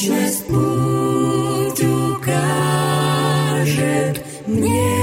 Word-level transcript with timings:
Вечность 0.00 0.46
путь 0.46 1.82
укажет 1.82 2.24
мне. 4.46 4.94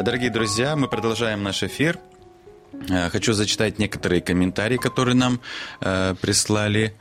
Дорогие 0.00 0.30
друзья, 0.30 0.76
мы 0.76 0.86
продолжаем 0.86 1.42
наш 1.42 1.64
эфир. 1.64 1.98
Э, 2.88 3.10
Хочу 3.10 3.32
зачитать 3.32 3.80
некоторые 3.80 4.22
комментарии, 4.22 4.76
которые 4.76 5.16
нам 5.16 5.40
э, 5.80 6.14
прислали. 6.20 6.94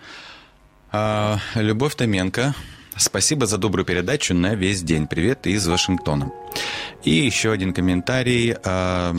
А, 0.91 1.37
Любовь 1.53 1.93
Томенко. 1.93 2.55
Спасибо 2.95 3.45
за 3.45 3.59
добрую 3.59 3.85
передачу 3.85 4.33
на 4.33 4.55
весь 4.55 4.81
день. 4.81 5.05
Привет 5.05 5.45
из 5.45 5.67
Вашингтона. 5.67 6.31
И 7.03 7.11
еще 7.11 7.51
один 7.51 7.71
комментарий. 7.71 8.55
а, 8.65 9.15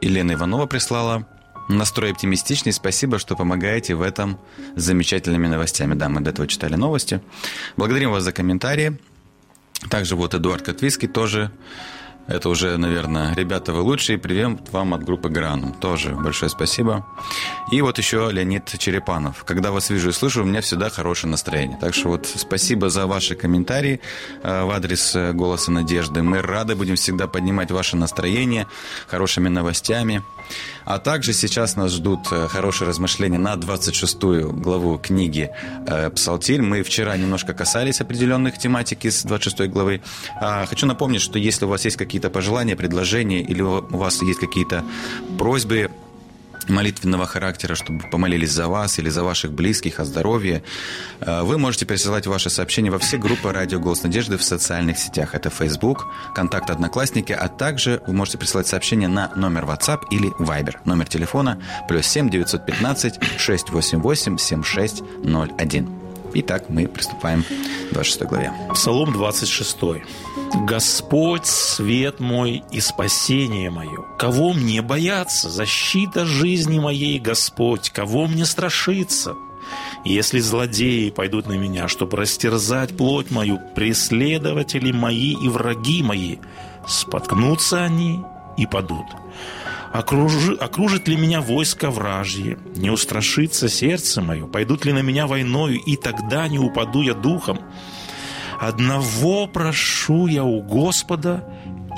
Елена 0.00 0.32
Иванова 0.32 0.64
прислала. 0.64 1.26
Настрой 1.68 2.12
оптимистичный. 2.12 2.72
Спасибо, 2.72 3.18
что 3.18 3.36
помогаете 3.36 3.94
в 3.94 4.02
этом 4.02 4.38
с 4.74 4.82
замечательными 4.82 5.46
новостями. 5.46 5.94
Да, 5.94 6.08
мы 6.08 6.20
до 6.20 6.30
этого 6.30 6.48
читали 6.48 6.76
новости. 6.76 7.20
Благодарим 7.76 8.10
вас 8.10 8.24
за 8.24 8.32
комментарии. 8.32 8.98
Также 9.90 10.16
вот 10.16 10.34
Эдуард 10.34 10.62
Котвиский 10.62 11.08
тоже 11.08 11.52
это 12.28 12.50
уже, 12.50 12.76
наверное, 12.76 13.34
ребята, 13.34 13.72
вы 13.72 13.80
лучшие. 13.80 14.18
Привет 14.18 14.70
вам 14.70 14.92
от 14.92 15.02
группы 15.02 15.30
Гранум. 15.30 15.72
Тоже 15.72 16.14
большое 16.14 16.50
спасибо. 16.50 17.06
И 17.70 17.82
вот 17.82 17.98
еще 17.98 18.30
Леонид 18.32 18.78
Черепанов. 18.78 19.44
Когда 19.44 19.72
вас 19.72 19.90
вижу 19.90 20.08
и 20.08 20.12
слышу, 20.12 20.42
у 20.42 20.46
меня 20.46 20.62
всегда 20.62 20.88
хорошее 20.88 21.30
настроение. 21.30 21.76
Так 21.78 21.94
что 21.94 22.08
вот 22.08 22.26
спасибо 22.26 22.88
за 22.88 23.06
ваши 23.06 23.34
комментарии 23.34 24.00
э, 24.42 24.64
в 24.64 24.70
адрес 24.70 25.14
э, 25.14 25.32
«Голоса 25.32 25.70
надежды». 25.70 26.22
Мы 26.22 26.40
рады 26.40 26.74
будем 26.76 26.96
всегда 26.96 27.26
поднимать 27.26 27.70
ваше 27.70 27.96
настроение 27.96 28.66
хорошими 29.06 29.50
новостями. 29.50 30.22
А 30.86 30.98
также 30.98 31.34
сейчас 31.34 31.76
нас 31.76 31.92
ждут 31.92 32.20
э, 32.30 32.48
хорошие 32.48 32.88
размышления 32.88 33.38
на 33.38 33.54
26 33.56 34.18
главу 34.18 34.96
книги 34.96 35.50
«Псалтирь». 36.14 36.62
Мы 36.62 36.82
вчера 36.82 37.18
немножко 37.18 37.52
касались 37.52 38.00
определенных 38.00 38.56
тематики 38.56 39.10
с 39.10 39.24
26 39.24 39.70
главы. 39.70 40.00
А, 40.40 40.64
Хочу 40.64 40.86
напомнить, 40.86 41.20
что 41.20 41.38
если 41.38 41.66
у 41.66 41.68
вас 41.68 41.84
есть 41.84 41.98
какие-то 41.98 42.30
пожелания, 42.30 42.76
предложения 42.76 43.42
или 43.42 43.60
у 43.60 43.82
вас 43.90 44.22
есть 44.22 44.40
какие-то 44.40 44.84
просьбы 45.38 45.90
молитвенного 46.68 47.26
характера, 47.26 47.74
чтобы 47.74 48.08
помолились 48.10 48.50
за 48.50 48.68
вас 48.68 48.98
или 48.98 49.08
за 49.08 49.22
ваших 49.22 49.52
близких 49.52 50.00
о 50.00 50.04
здоровье, 50.04 50.62
э, 51.20 51.42
вы 51.42 51.58
можете 51.58 51.86
присылать 51.86 52.26
ваши 52.26 52.50
сообщения 52.50 52.90
во 52.90 52.98
все 52.98 53.18
группы 53.18 53.52
«Радио 53.52 53.80
Голос 53.80 54.02
Надежды» 54.02 54.36
в 54.36 54.42
социальных 54.42 54.98
сетях. 54.98 55.34
Это 55.34 55.50
Facebook, 55.50 56.06
Контакт 56.34 56.70
Одноклассники, 56.70 57.32
а 57.32 57.48
также 57.48 58.02
вы 58.06 58.12
можете 58.12 58.38
присылать 58.38 58.66
сообщения 58.66 59.08
на 59.08 59.32
номер 59.34 59.64
WhatsApp 59.64 60.00
или 60.10 60.30
Viber. 60.38 60.76
Номер 60.84 61.06
телефона 61.08 61.60
плюс 61.88 62.06
7 62.06 62.30
915 62.30 63.20
688 63.38 64.38
7601. 64.38 65.97
Итак, 66.40 66.66
мы 66.68 66.86
приступаем 66.86 67.42
к 67.42 67.94
26 67.94 68.22
главе. 68.22 68.52
Псалом 68.72 69.12
26. 69.12 69.76
«Господь– 70.68 71.46
свет 71.46 72.20
мой 72.20 72.62
и 72.70 72.80
спасение 72.80 73.70
мое. 73.70 74.04
Кого 74.18 74.52
мне 74.52 74.80
бояться? 74.80 75.50
Защита 75.50 76.24
жизни 76.24 76.78
моей, 76.78 77.18
Господь. 77.18 77.90
Кого 77.90 78.28
мне 78.28 78.44
страшиться? 78.44 79.34
Если 80.04 80.38
злодеи 80.38 81.10
пойдут 81.10 81.48
на 81.48 81.54
меня, 81.54 81.88
чтобы 81.88 82.16
растерзать 82.16 82.96
плоть 82.96 83.32
мою, 83.32 83.58
преследователи 83.74 84.92
мои 84.92 85.32
и 85.32 85.48
враги 85.48 86.04
мои, 86.04 86.36
споткнутся 86.86 87.82
они 87.84 88.20
и 88.56 88.64
падут. 88.64 89.06
Окружи, 89.92 90.54
окружит 90.54 91.08
ли 91.08 91.16
меня 91.16 91.40
войско 91.40 91.90
вражье? 91.90 92.58
Не 92.76 92.90
устрашится 92.90 93.68
сердце 93.68 94.20
мое? 94.20 94.46
Пойдут 94.46 94.84
ли 94.84 94.92
на 94.92 95.00
меня 95.00 95.26
войною, 95.26 95.80
и 95.80 95.96
тогда 95.96 96.46
не 96.48 96.58
упаду 96.58 97.02
я 97.02 97.14
духом? 97.14 97.60
Одного 98.60 99.46
прошу 99.46 100.26
я 100.26 100.44
у 100.44 100.60
Господа, 100.62 101.44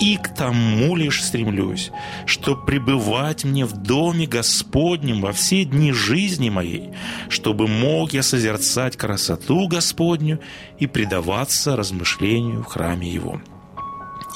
и 0.01 0.17
к 0.17 0.35
тому 0.35 0.97
лишь 0.97 1.23
стремлюсь, 1.23 1.91
что 2.27 2.57
пребывать 2.57 3.45
мне 3.45 3.67
в 3.67 3.73
доме 3.73 4.27
Господнем 4.27 5.21
во 5.21 5.33
все 5.33 5.65
дни 5.65 5.93
жизни 5.93 6.49
моей, 6.49 6.91
чтобы 7.29 7.67
мог 7.67 8.13
я 8.13 8.23
созерцать 8.23 8.97
красоту 8.97 9.69
Господню 9.69 10.41
и 10.79 10.87
предаваться 10.87 11.77
размышлению 11.77 12.63
в 12.63 12.67
храме 12.67 13.11
Его. 13.11 13.41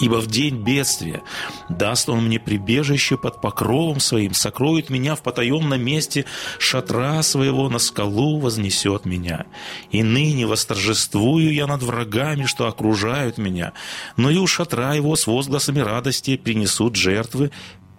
Ибо 0.00 0.16
в 0.16 0.26
день 0.26 0.56
бедствия 0.56 1.22
даст 1.68 2.08
он 2.08 2.26
мне 2.26 2.40
прибежище 2.40 3.16
под 3.16 3.40
покровом 3.40 4.00
своим, 4.00 4.34
сокроет 4.34 4.90
меня 4.90 5.14
в 5.14 5.22
потаенном 5.22 5.80
месте, 5.80 6.24
шатра 6.58 7.22
своего 7.22 7.68
на 7.68 7.78
скалу 7.78 8.40
вознесет 8.40 9.04
меня. 9.04 9.46
И 9.90 10.02
ныне 10.02 10.46
восторжествую 10.46 11.52
я 11.52 11.66
над 11.66 11.82
врагами, 11.82 12.44
что 12.46 12.66
окружают 12.66 13.38
меня, 13.38 13.72
но 14.16 14.30
и 14.30 14.36
у 14.36 14.46
шатра 14.46 14.94
его 14.94 15.14
с 15.14 15.26
возгласами 15.26 15.78
радости 15.78 16.36
принесут 16.36 16.96
жертвы, 16.96 17.52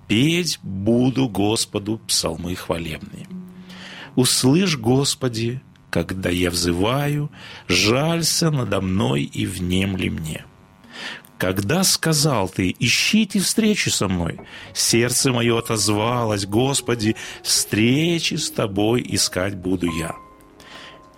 петь 0.07 0.59
буду 0.62 1.30
Господу 1.30 2.00
псалмы 2.07 2.56
хвалебные. 2.56 3.27
Услышь, 4.15 4.77
Господи, 4.77 5.62
когда 5.89 6.30
я 6.30 6.50
взываю, 6.50 7.31
жалься 7.68 8.51
надо 8.51 8.81
мной 8.81 9.24
и 9.24 9.45
внемли 9.45 10.09
мне. 10.09 10.45
Когда 11.38 11.84
сказал 11.84 12.48
ты, 12.48 12.74
ищите 12.80 13.40
встречи 13.40 13.90
со 13.90 14.08
мной, 14.08 14.40
сердце 14.74 15.34
мое 15.34 15.60
отозвалось, 15.60 16.46
Господи, 16.46 17.16
встречи 17.44 18.36
с 18.36 18.50
тобой 18.50 19.06
искать 19.08 19.56
буду 19.56 19.88
я. 19.92 20.16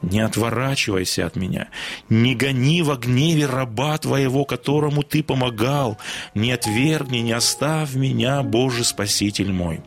не 0.03 0.19
отворачивайся 0.19 1.25
от 1.25 1.35
меня, 1.35 1.69
не 2.07 2.35
гони 2.35 2.83
во 2.83 2.97
гневе 2.97 3.47
раба 3.47 3.97
твоего, 3.97 4.45
которому 4.45 5.01
ты 5.01 5.23
помогал, 5.23 5.97
не 6.35 6.51
отвергни, 6.51 7.17
не 7.17 7.31
оставь 7.31 7.95
меня, 7.95 8.43
Боже 8.43 8.83
Спаситель 8.83 9.51
мой. 9.51 9.81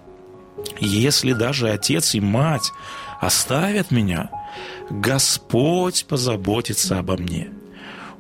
Если 0.81 1.33
даже 1.33 1.71
отец 1.71 2.15
и 2.17 2.21
мать 2.21 2.73
оставят 3.21 3.93
меня, 3.93 4.31
Господь 4.91 6.06
позаботится 6.06 6.99
обо 6.99 7.17
мне. 7.17 7.50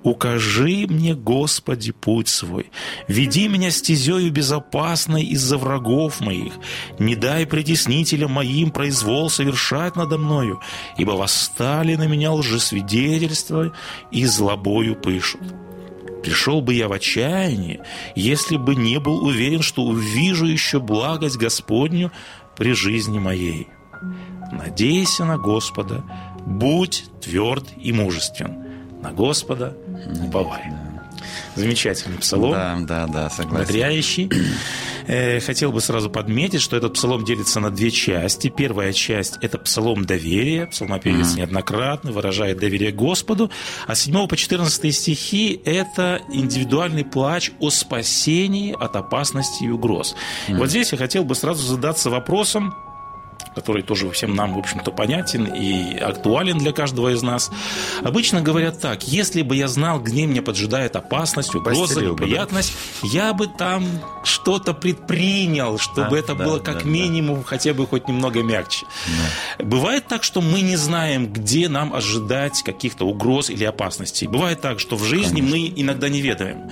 Укажи 0.02 0.86
мне, 0.88 1.14
Господи, 1.14 1.92
путь 1.92 2.28
свой. 2.28 2.70
Веди 3.06 3.48
меня 3.48 3.70
стезею 3.70 4.32
безопасной 4.32 5.24
из-за 5.24 5.58
врагов 5.58 6.20
моих. 6.20 6.54
Не 6.98 7.16
дай 7.16 7.46
притеснителям 7.46 8.32
моим 8.32 8.70
произвол 8.70 9.28
совершать 9.28 9.96
надо 9.96 10.16
мною, 10.16 10.60
ибо 10.96 11.12
восстали 11.12 11.96
на 11.96 12.06
меня 12.06 12.32
лжесвидетельства 12.32 13.74
и 14.10 14.24
злобою 14.24 14.96
пышут. 14.96 15.42
Пришел 16.22 16.62
бы 16.62 16.74
я 16.74 16.88
в 16.88 16.92
отчаяние, 16.92 17.82
если 18.14 18.56
бы 18.56 18.74
не 18.74 18.98
был 19.00 19.24
уверен, 19.24 19.62
что 19.62 19.82
увижу 19.82 20.46
еще 20.46 20.80
благость 20.80 21.36
Господню 21.36 22.10
при 22.56 22.72
жизни 22.72 23.18
моей. 23.18 23.68
Надейся 24.52 25.24
на 25.24 25.36
Господа, 25.36 26.04
будь 26.46 27.04
тверд 27.20 27.66
и 27.78 27.92
мужествен. 27.92 28.69
На 29.02 29.12
Господа 29.12 29.76
уповай. 30.24 30.62
Замечательный 31.54 32.18
псалом. 32.18 32.52
Да, 32.52 32.78
да, 32.80 33.06
да, 33.06 33.30
согласен. 33.30 33.66
Бодряющий. 33.66 34.30
Э, 35.06 35.40
хотел 35.40 35.72
бы 35.72 35.80
сразу 35.80 36.08
подметить, 36.08 36.60
что 36.60 36.76
этот 36.76 36.94
псалом 36.94 37.24
делится 37.24 37.60
на 37.60 37.70
две 37.70 37.90
части. 37.90 38.48
Первая 38.48 38.92
часть– 38.92 39.38
это 39.40 39.58
псалом 39.58 40.04
доверия. 40.04 40.66
Псалмопевец 40.66 41.32
mm-hmm. 41.32 41.38
неоднократно 41.38 42.12
выражает 42.12 42.58
доверие 42.58 42.92
Господу. 42.92 43.50
А 43.86 43.94
с 43.94 44.02
7 44.02 44.28
по 44.28 44.36
14 44.36 44.94
стихи– 44.94 45.60
это 45.64 46.20
индивидуальный 46.32 47.04
плач 47.04 47.50
о 47.58 47.70
спасении 47.70 48.72
от 48.78 48.94
опасности 48.94 49.64
и 49.64 49.68
угроз. 49.68 50.14
Mm-hmm. 50.48 50.58
Вот 50.58 50.70
здесь 50.70 50.92
я 50.92 50.98
хотел 50.98 51.24
бы 51.24 51.34
сразу 51.34 51.66
задаться 51.66 52.10
вопросом, 52.10 52.74
который 53.60 53.82
тоже 53.82 54.10
всем 54.10 54.34
нам, 54.34 54.54
в 54.54 54.58
общем-то, 54.58 54.90
понятен 54.90 55.44
и 55.44 55.98
актуален 55.98 56.56
для 56.56 56.72
каждого 56.72 57.12
из 57.12 57.22
нас. 57.22 57.50
Обычно 58.02 58.40
говорят 58.40 58.80
так, 58.80 59.06
если 59.06 59.42
бы 59.42 59.54
я 59.54 59.68
знал, 59.68 60.00
где 60.00 60.24
меня 60.24 60.40
поджидает 60.40 60.96
опасность, 60.96 61.54
угроза, 61.54 62.00
неприятность, 62.00 62.72
бы, 63.02 63.08
да? 63.08 63.14
я 63.14 63.32
бы 63.34 63.46
там 63.46 63.84
что-то 64.24 64.72
предпринял, 64.72 65.78
чтобы 65.78 66.12
да, 66.12 66.18
это 66.18 66.34
да, 66.34 66.44
было 66.44 66.58
как 66.58 66.84
да, 66.84 66.88
минимум 66.88 67.40
да. 67.40 67.44
хотя 67.44 67.74
бы 67.74 67.86
хоть 67.86 68.08
немного 68.08 68.42
мягче. 68.42 68.86
Да. 69.58 69.64
Бывает 69.64 70.08
так, 70.08 70.24
что 70.24 70.40
мы 70.40 70.62
не 70.62 70.76
знаем, 70.76 71.30
где 71.30 71.68
нам 71.68 71.92
ожидать 71.92 72.62
каких-то 72.62 73.04
угроз 73.04 73.50
или 73.50 73.64
опасностей. 73.64 74.26
Бывает 74.26 74.62
так, 74.62 74.80
что 74.80 74.96
в 74.96 75.04
жизни 75.04 75.40
Конечно. 75.40 75.56
мы 75.56 75.72
иногда 75.76 76.08
не 76.08 76.22
ведаем. 76.22 76.70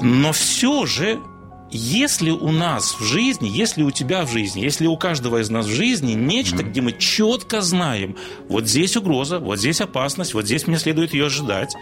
Но 0.00 0.32
все 0.32 0.84
же 0.84 1.20
если 1.70 2.30
у 2.30 2.50
нас 2.50 2.94
в 2.98 3.04
жизни, 3.04 3.48
если 3.48 3.82
у 3.82 3.90
тебя 3.90 4.24
в 4.24 4.30
жизни, 4.30 4.60
если 4.60 4.86
у 4.86 4.96
каждого 4.96 5.38
из 5.40 5.50
нас 5.50 5.66
в 5.66 5.70
жизни 5.70 6.12
нечто, 6.12 6.56
mm-hmm. 6.56 6.70
где 6.70 6.80
мы 6.80 6.92
четко 6.92 7.60
знаем, 7.60 8.16
вот 8.48 8.66
здесь 8.66 8.96
угроза, 8.96 9.38
вот 9.38 9.58
здесь 9.58 9.80
опасность, 9.80 10.34
вот 10.34 10.46
здесь 10.46 10.66
мне 10.66 10.78
следует 10.78 11.12
ее 11.12 11.26
ожидать. 11.26 11.74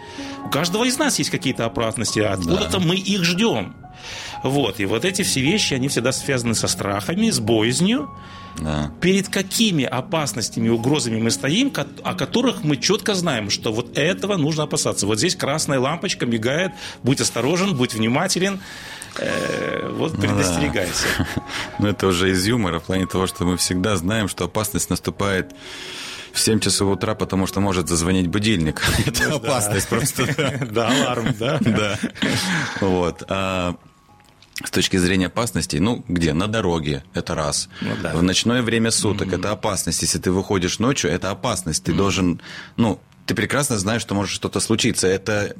У 0.45 0.49
каждого 0.49 0.83
из 0.83 0.97
нас 0.97 1.19
есть 1.19 1.29
какие-то 1.29 1.65
опасности, 1.65 2.19
а 2.19 2.33
откуда-то 2.33 2.79
да. 2.79 2.79
мы 2.79 2.95
их 2.95 3.23
ждем. 3.23 3.75
Вот, 4.49 4.79
и 4.79 4.85
вот 4.85 5.05
эти 5.05 5.21
все 5.21 5.41
вещи, 5.41 5.73
они 5.73 5.87
всегда 5.87 6.11
связаны 6.11 6.55
со 6.55 6.67
страхами, 6.67 7.29
с 7.29 7.39
боязнью. 7.39 8.09
Да. 8.59 8.91
Перед 9.01 9.29
какими 9.29 9.83
опасностями, 9.85 10.69
угрозами 10.69 11.21
мы 11.21 11.29
стоим, 11.29 11.71
о 12.03 12.15
которых 12.15 12.63
мы 12.63 12.77
четко 12.77 13.13
знаем, 13.13 13.49
что 13.49 13.71
вот 13.71 13.97
этого 13.97 14.35
нужно 14.37 14.63
опасаться. 14.63 15.05
Вот 15.05 15.19
здесь 15.19 15.35
красная 15.35 15.79
лампочка 15.79 16.25
мигает, 16.25 16.71
будь 17.03 17.21
осторожен, 17.21 17.75
будь 17.75 17.93
внимателен. 17.93 18.59
Э, 19.19 19.89
вот 19.93 20.19
предостерегайся. 20.19 21.05
Ну, 21.19 21.25
да. 21.35 21.41
ну, 21.79 21.87
это 21.87 22.07
уже 22.07 22.31
из 22.31 22.45
юмора, 22.45 22.79
в 22.79 22.83
плане 22.83 23.05
того, 23.05 23.27
что 23.27 23.45
мы 23.45 23.57
всегда 23.57 23.95
знаем, 23.95 24.27
что 24.27 24.45
опасность 24.45 24.89
наступает 24.89 25.53
в 26.33 26.39
7 26.39 26.59
часов 26.59 26.89
утра, 26.93 27.15
потому 27.15 27.47
что 27.47 27.59
может 27.59 27.87
зазвонить 27.89 28.27
будильник. 28.27 28.81
Это 29.05 29.35
опасность 29.35 29.87
просто. 29.87 30.27
Да, 30.71 30.89
аларм, 30.89 31.35
да? 31.39 31.59
Да. 31.61 31.99
Вот. 32.79 33.23
С 34.63 34.71
точки 34.71 34.97
зрения 34.97 35.27
опасности, 35.27 35.77
ну, 35.77 36.03
где? 36.07 36.33
На 36.33 36.47
дороге, 36.47 37.03
это 37.13 37.35
раз. 37.35 37.69
Ну, 37.81 37.91
да. 38.01 38.13
В 38.15 38.23
ночное 38.23 38.63
время 38.63 38.89
суток, 38.89 39.27
mm-hmm. 39.27 39.39
это 39.39 39.51
опасность. 39.51 40.01
Если 40.01 40.17
ты 40.17 40.31
выходишь 40.31 40.79
ночью, 40.79 41.11
это 41.11 41.29
опасность. 41.29 41.83
Ты 41.83 41.91
mm-hmm. 41.91 41.97
должен, 41.97 42.41
ну, 42.75 42.99
ты 43.27 43.35
прекрасно 43.35 43.77
знаешь, 43.77 44.01
что 44.01 44.15
может 44.15 44.33
что-то 44.33 44.59
случиться. 44.59 45.07
Это 45.07 45.55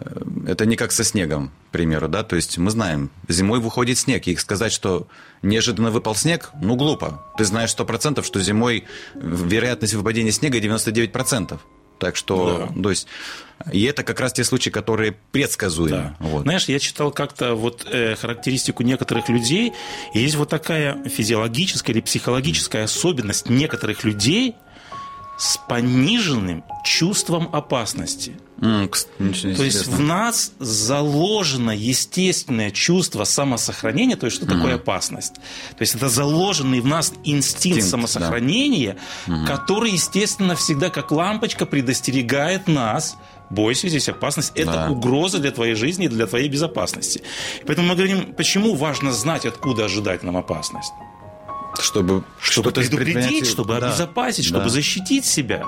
Э, 0.00 0.20
это 0.46 0.66
не 0.66 0.76
как 0.76 0.92
со 0.92 1.04
снегом, 1.04 1.50
к 1.68 1.72
примеру, 1.72 2.08
да, 2.08 2.22
то 2.22 2.36
есть 2.36 2.58
мы 2.58 2.70
знаем, 2.70 3.10
зимой 3.28 3.60
выходит 3.60 3.98
снег, 3.98 4.26
и 4.26 4.36
сказать, 4.36 4.72
что 4.72 5.08
неожиданно 5.42 5.90
выпал 5.90 6.14
снег, 6.14 6.50
ну, 6.60 6.76
глупо. 6.76 7.24
Ты 7.36 7.44
знаешь 7.44 7.70
100%, 7.70 8.22
что 8.22 8.40
зимой 8.40 8.84
вероятность 9.14 9.94
выпадения 9.94 10.32
снега 10.32 10.58
99%. 10.58 11.58
Так 12.00 12.16
что, 12.16 12.70
да. 12.74 12.82
то 12.82 12.90
есть, 12.90 13.06
и 13.72 13.84
это 13.84 14.02
как 14.02 14.18
раз 14.18 14.32
те 14.32 14.42
случаи, 14.42 14.70
которые 14.70 15.16
предсказуемы. 15.32 16.16
Да. 16.18 16.26
Вот. 16.26 16.42
Знаешь, 16.42 16.64
я 16.64 16.78
читал 16.78 17.12
как-то 17.12 17.54
вот 17.54 17.86
э, 17.90 18.16
характеристику 18.16 18.82
некоторых 18.82 19.28
людей, 19.28 19.72
и 20.14 20.20
есть 20.20 20.34
вот 20.34 20.48
такая 20.48 21.04
физиологическая 21.08 21.92
или 21.92 22.00
психологическая 22.00 22.84
особенность 22.84 23.48
некоторых 23.48 24.02
людей– 24.02 24.56
с 25.40 25.56
пониженным 25.56 26.62
чувством 26.84 27.48
опасности. 27.52 28.36
Mm, 28.60 29.56
то 29.56 29.64
есть 29.64 29.86
в 29.86 30.00
нас 30.00 30.52
заложено 30.58 31.70
естественное 31.70 32.70
чувство 32.70 33.24
самосохранения, 33.24 34.16
то 34.16 34.26
есть 34.26 34.36
что 34.36 34.46
такое 34.46 34.74
опасность. 34.74 35.34
То 35.34 35.80
есть 35.80 35.94
это 35.94 36.10
заложенный 36.10 36.80
в 36.80 36.86
нас 36.86 37.12
инстинкт, 37.24 37.78
инстинкт 37.78 37.82
самосохранения, 37.84 38.98
да. 39.26 39.46
который, 39.46 39.92
естественно, 39.92 40.56
всегда 40.56 40.90
как 40.90 41.10
лампочка 41.10 41.64
предостерегает 41.64 42.68
нас 42.68 43.16
бойся, 43.48 43.88
здесь 43.88 44.08
опасность. 44.08 44.52
Это 44.54 44.72
да. 44.72 44.90
угроза 44.90 45.38
для 45.38 45.52
твоей 45.52 45.74
жизни 45.74 46.04
и 46.04 46.08
для 46.08 46.26
твоей 46.26 46.48
безопасности. 46.48 47.22
Поэтому 47.66 47.88
мы 47.88 47.94
говорим, 47.94 48.34
почему 48.34 48.74
важно 48.74 49.12
знать, 49.12 49.46
откуда 49.46 49.86
ожидать 49.86 50.22
нам 50.22 50.36
опасность 50.36 50.92
чтобы 51.78 52.24
чтобы 52.40 52.72
предупредить, 52.72 53.46
чтобы 53.46 53.78
да. 53.78 53.88
обезопасить, 53.88 54.44
чтобы 54.44 54.64
да. 54.64 54.70
защитить 54.70 55.24
себя. 55.24 55.64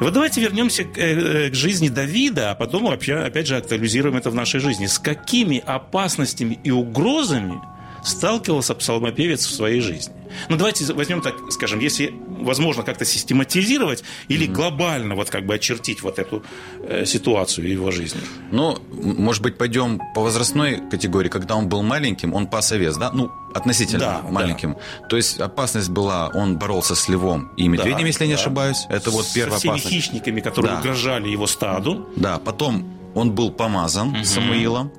И 0.00 0.04
вот 0.04 0.12
давайте 0.12 0.40
вернемся 0.40 0.84
к, 0.84 0.98
э, 0.98 1.50
к 1.50 1.54
жизни 1.54 1.88
Давида, 1.88 2.52
а 2.52 2.54
потом 2.54 2.84
вообще, 2.84 3.14
опять 3.16 3.46
же, 3.46 3.56
актуализируем 3.56 4.16
это 4.16 4.30
в 4.30 4.34
нашей 4.34 4.60
жизни. 4.60 4.86
С 4.86 4.98
какими 4.98 5.62
опасностями 5.64 6.58
и 6.64 6.70
угрозами 6.70 7.60
сталкивался 8.04 8.74
псалмопевец 8.74 9.46
в 9.46 9.54
своей 9.54 9.80
жизни? 9.80 10.14
Ну, 10.48 10.56
давайте 10.56 10.92
возьмем 10.92 11.20
так, 11.20 11.34
скажем, 11.50 11.80
если 11.80 12.12
возможно 12.44 12.82
как-то 12.82 13.04
систематизировать 13.04 14.04
или 14.28 14.46
mm-hmm. 14.46 14.52
глобально 14.52 15.14
вот 15.14 15.30
как 15.30 15.46
бы 15.46 15.54
очертить 15.54 16.02
вот 16.02 16.18
эту 16.18 16.42
э, 16.82 17.04
ситуацию 17.04 17.68
его 17.68 17.90
жизни. 17.90 18.20
Ну, 18.50 18.78
может 18.90 19.42
быть, 19.42 19.58
пойдем 19.58 20.00
по 20.14 20.22
возрастной 20.22 20.80
категории. 20.90 21.28
Когда 21.28 21.56
он 21.56 21.68
был 21.68 21.82
маленьким, 21.82 22.34
он 22.34 22.46
пас 22.46 22.72
овец, 22.72 22.96
да? 22.96 23.10
Ну, 23.12 23.30
относительно 23.54 24.22
да, 24.22 24.30
маленьким. 24.30 24.74
Да. 24.74 25.08
То 25.08 25.16
есть 25.16 25.40
опасность 25.40 25.90
была, 25.90 26.28
он 26.28 26.58
боролся 26.58 26.94
с 26.94 27.08
львом 27.08 27.50
и 27.56 27.68
медведем, 27.68 27.98
да, 27.98 28.06
если 28.06 28.20
да. 28.20 28.26
не 28.26 28.34
ошибаюсь. 28.34 28.86
Это 28.88 29.10
вот 29.10 29.26
первая 29.34 29.54
Со 29.54 29.58
всеми 29.58 29.72
опасность. 29.72 29.94
хищниками, 29.94 30.40
которые 30.40 30.72
да. 30.72 30.80
угрожали 30.80 31.28
его 31.28 31.46
стаду. 31.46 32.08
Да, 32.16 32.38
потом 32.38 33.01
он 33.14 33.32
был 33.32 33.50
помазан 33.50 34.08
угу. 34.08 34.24
Самуилом. 34.24 34.92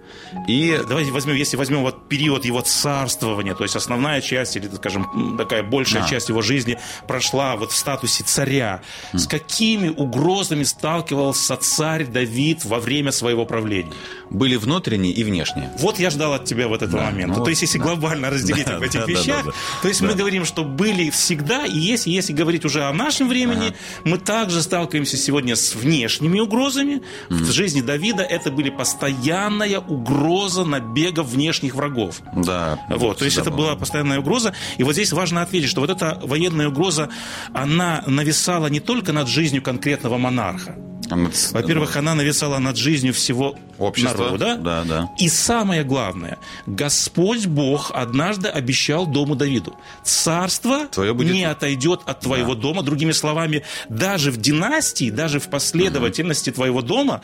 И 0.48 0.79
давайте 0.88 1.12
возьмем, 1.12 1.36
если 1.36 1.58
возьмем 1.58 1.82
вот 1.82 2.10
период 2.10 2.46
его 2.46 2.62
царствования, 2.62 3.53
то 3.53 3.63
есть 3.63 3.75
основная 3.75 4.22
часть 4.22 4.55
или, 4.55 4.67
скажем, 4.75 5.38
такая 5.38 5.63
большая 5.63 6.03
да. 6.03 6.10
часть 6.10 6.29
его 6.29 6.41
жизни 6.41 6.79
прошла 7.08 7.55
вот 7.55 7.72
в 7.72 7.75
статусе 7.75 8.24
царя. 8.24 8.82
Mm. 9.13 9.20
С 9.20 9.27
какими 9.27 9.89
угрозами 9.89 10.63
сталкивался 10.63 11.55
царь 11.58 12.05
Давид 12.05 12.65
во 12.65 12.79
время 12.79 13.12
своего 13.12 13.46
правления? 13.46 13.93
Были 14.29 14.55
внутренние 14.55 15.13
и 15.13 15.24
внешние. 15.24 15.72
Вот 15.79 16.00
я 16.00 16.10
ждал 16.10 16.34
от 16.34 16.46
тебя 16.46 16.67
вот 16.67 16.82
этого 16.82 17.03
да, 17.03 17.12
момента. 17.12 17.39
Ну, 17.39 17.43
то 17.43 17.50
есть 17.50 17.62
если 17.62 17.77
да. 17.77 17.86
глобально 17.86 18.29
разделить 18.29 18.65
да, 18.65 18.79
в 18.79 18.82
этих 18.82 19.01
да, 19.01 19.05
вещах, 19.05 19.46
да, 19.46 19.51
да, 19.51 19.51
да. 19.51 19.82
то 19.82 19.88
есть 19.88 20.01
да. 20.01 20.08
мы 20.08 20.15
говорим, 20.15 20.46
что 20.46 20.63
были 20.63 21.10
всегда, 21.10 21.65
и 21.65 21.77
есть, 21.77 22.08
если 22.08 22.34
говорить 22.34 22.65
уже 22.65 22.84
о 22.84 22.93
нашем 22.93 23.29
времени, 23.29 23.67
ага. 23.67 23.75
мы 24.03 24.17
также 24.17 24.62
сталкиваемся 24.62 25.17
сегодня 25.17 25.55
с 25.55 25.75
внешними 25.75 26.39
угрозами. 26.39 27.03
Mm. 27.29 27.36
В 27.36 27.51
жизни 27.51 27.82
Давида 27.82 28.02
это 28.12 28.51
были 28.51 28.69
постоянная 28.69 29.79
угроза 29.79 30.63
набега 30.65 31.24
внешних 31.24 31.75
врагов. 31.75 32.22
Да. 32.36 32.79
Вот, 32.89 33.19
то 33.19 33.25
есть 33.25 33.38
это 33.38 33.51
была 33.51 33.75
постоянная 33.75 34.19
угроза. 34.19 34.53
И 34.77 34.83
вот 34.83 34.93
здесь 34.93 35.13
важно 35.13 35.41
ответить, 35.41 35.69
что 35.69 35.81
вот 35.81 35.89
эта 35.89 36.19
военная 36.24 36.69
угроза, 36.69 37.10
она 37.53 38.03
нависала 38.07 38.67
не 38.67 38.79
только 38.79 39.13
над 39.13 39.27
жизнью 39.27 39.62
конкретного 39.62 40.17
монарха, 40.17 40.75
Во-первых, 41.10 41.95
она 41.98 42.15
нависала 42.15 42.60
над 42.60 42.77
жизнью 42.77 43.13
всего 43.13 43.55
Общества. 43.77 44.17
народа. 44.24 44.57
Да, 44.57 44.83
да. 44.83 45.10
И 45.19 45.29
самое 45.29 45.83
главное, 45.83 46.38
Господь 46.65 47.45
Бог 47.45 47.91
однажды 47.93 48.48
обещал 48.48 49.05
дому 49.05 49.36
Давиду, 49.36 49.75
царство 50.03 50.88
Твое 50.88 51.13
будет- 51.13 51.33
не 51.33 51.43
отойдет 51.43 52.01
от 52.05 52.22
твоего 52.22 52.55
дома. 52.55 52.83
Другими 52.83 53.12
словами, 53.12 53.63
даже 53.89 54.31
в 54.31 54.38
династии, 54.38 55.10
даже 55.10 55.39
в 55.39 55.50
последовательности 55.50 56.51
твоего 56.51 56.81
дома, 56.81 57.22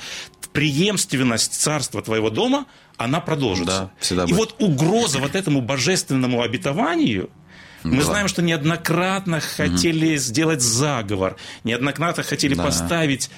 преемственность 0.53 1.53
царства 1.53 2.01
твоего 2.01 2.29
дома, 2.29 2.65
она 2.97 3.19
продолжится. 3.21 3.65
Да, 3.71 3.91
всегда 3.99 4.23
И 4.23 4.27
будет. 4.27 4.37
вот 4.37 4.55
угроза 4.59 5.19
вот 5.19 5.35
этому 5.35 5.61
божественному 5.61 6.41
обетованию, 6.41 7.29
мы 7.83 7.97
Да. 7.97 8.03
знаем, 8.03 8.27
что 8.27 8.41
неоднократно 8.41 9.39
хотели 9.39 10.17
сделать 10.17 10.61
заговор, 10.61 11.37
неоднократно 11.63 12.23
хотели 12.23 12.55
Да. 12.55 12.63
поставить 12.63 13.29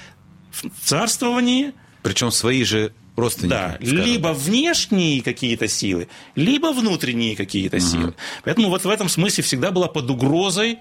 в 0.51 0.63
царствование 0.83 1.73
Причем 2.03 2.31
свои 2.31 2.63
же 2.63 2.93
родственники. 3.15 3.49
да, 3.49 3.77
скажем. 3.77 3.97
либо 4.05 4.27
внешние 4.29 5.21
какие-то 5.21 5.67
силы, 5.67 6.07
либо 6.35 6.73
внутренние 6.73 7.35
какие-то 7.35 7.79
силы. 7.79 8.13
Поэтому 8.43 8.69
вот 8.69 8.83
в 8.83 8.89
этом 8.89 9.09
смысле 9.09 9.43
всегда 9.43 9.71
была 9.71 9.87
под 9.87 10.09
угрозой 10.09 10.79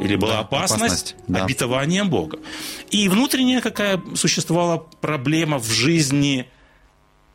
или 0.00 0.16
была 0.16 0.34
Да, 0.34 0.38
опасность, 0.40 1.16
опасность, 1.26 1.64
да. 1.98 2.04
Бога. 2.04 2.38
И 2.90 3.08
внутренняя 3.08 3.60
какая 3.60 4.00
существовала 4.14 4.78
проблема 5.00 5.58
в 5.58 5.70
жизни 5.70 6.46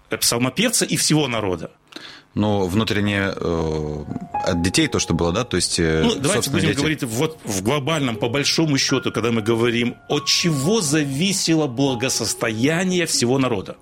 псалмопевца 0.10 0.86
и 0.86 0.96
всего 0.96 1.28
народа. 1.28 1.72
Ну, 2.36 2.66
внутренне 2.68 3.32
э, 3.36 4.04
от 4.46 4.62
детей 4.64 4.88
то, 4.88 4.98
что 5.00 5.14
было, 5.14 5.32
да? 5.32 5.44
То 5.44 5.58
есть, 5.58 5.80
э, 5.80 6.02
Ну, 6.04 6.16
давайте 6.16 6.50
будем 6.50 6.68
дети. 6.70 6.78
говорить 6.80 7.04
вот 7.04 7.38
в 7.44 7.62
глобальном, 7.62 8.16
по 8.16 8.28
большому 8.28 8.78
счету, 8.80 9.12
когда 9.12 9.32
мы 9.32 9.42
говорим, 9.44 9.96
от 10.10 10.26
чего 10.26 10.82
зависело 10.82 11.68
благосостояние 11.68 13.06
всего 13.06 13.38
народа. 13.38 13.76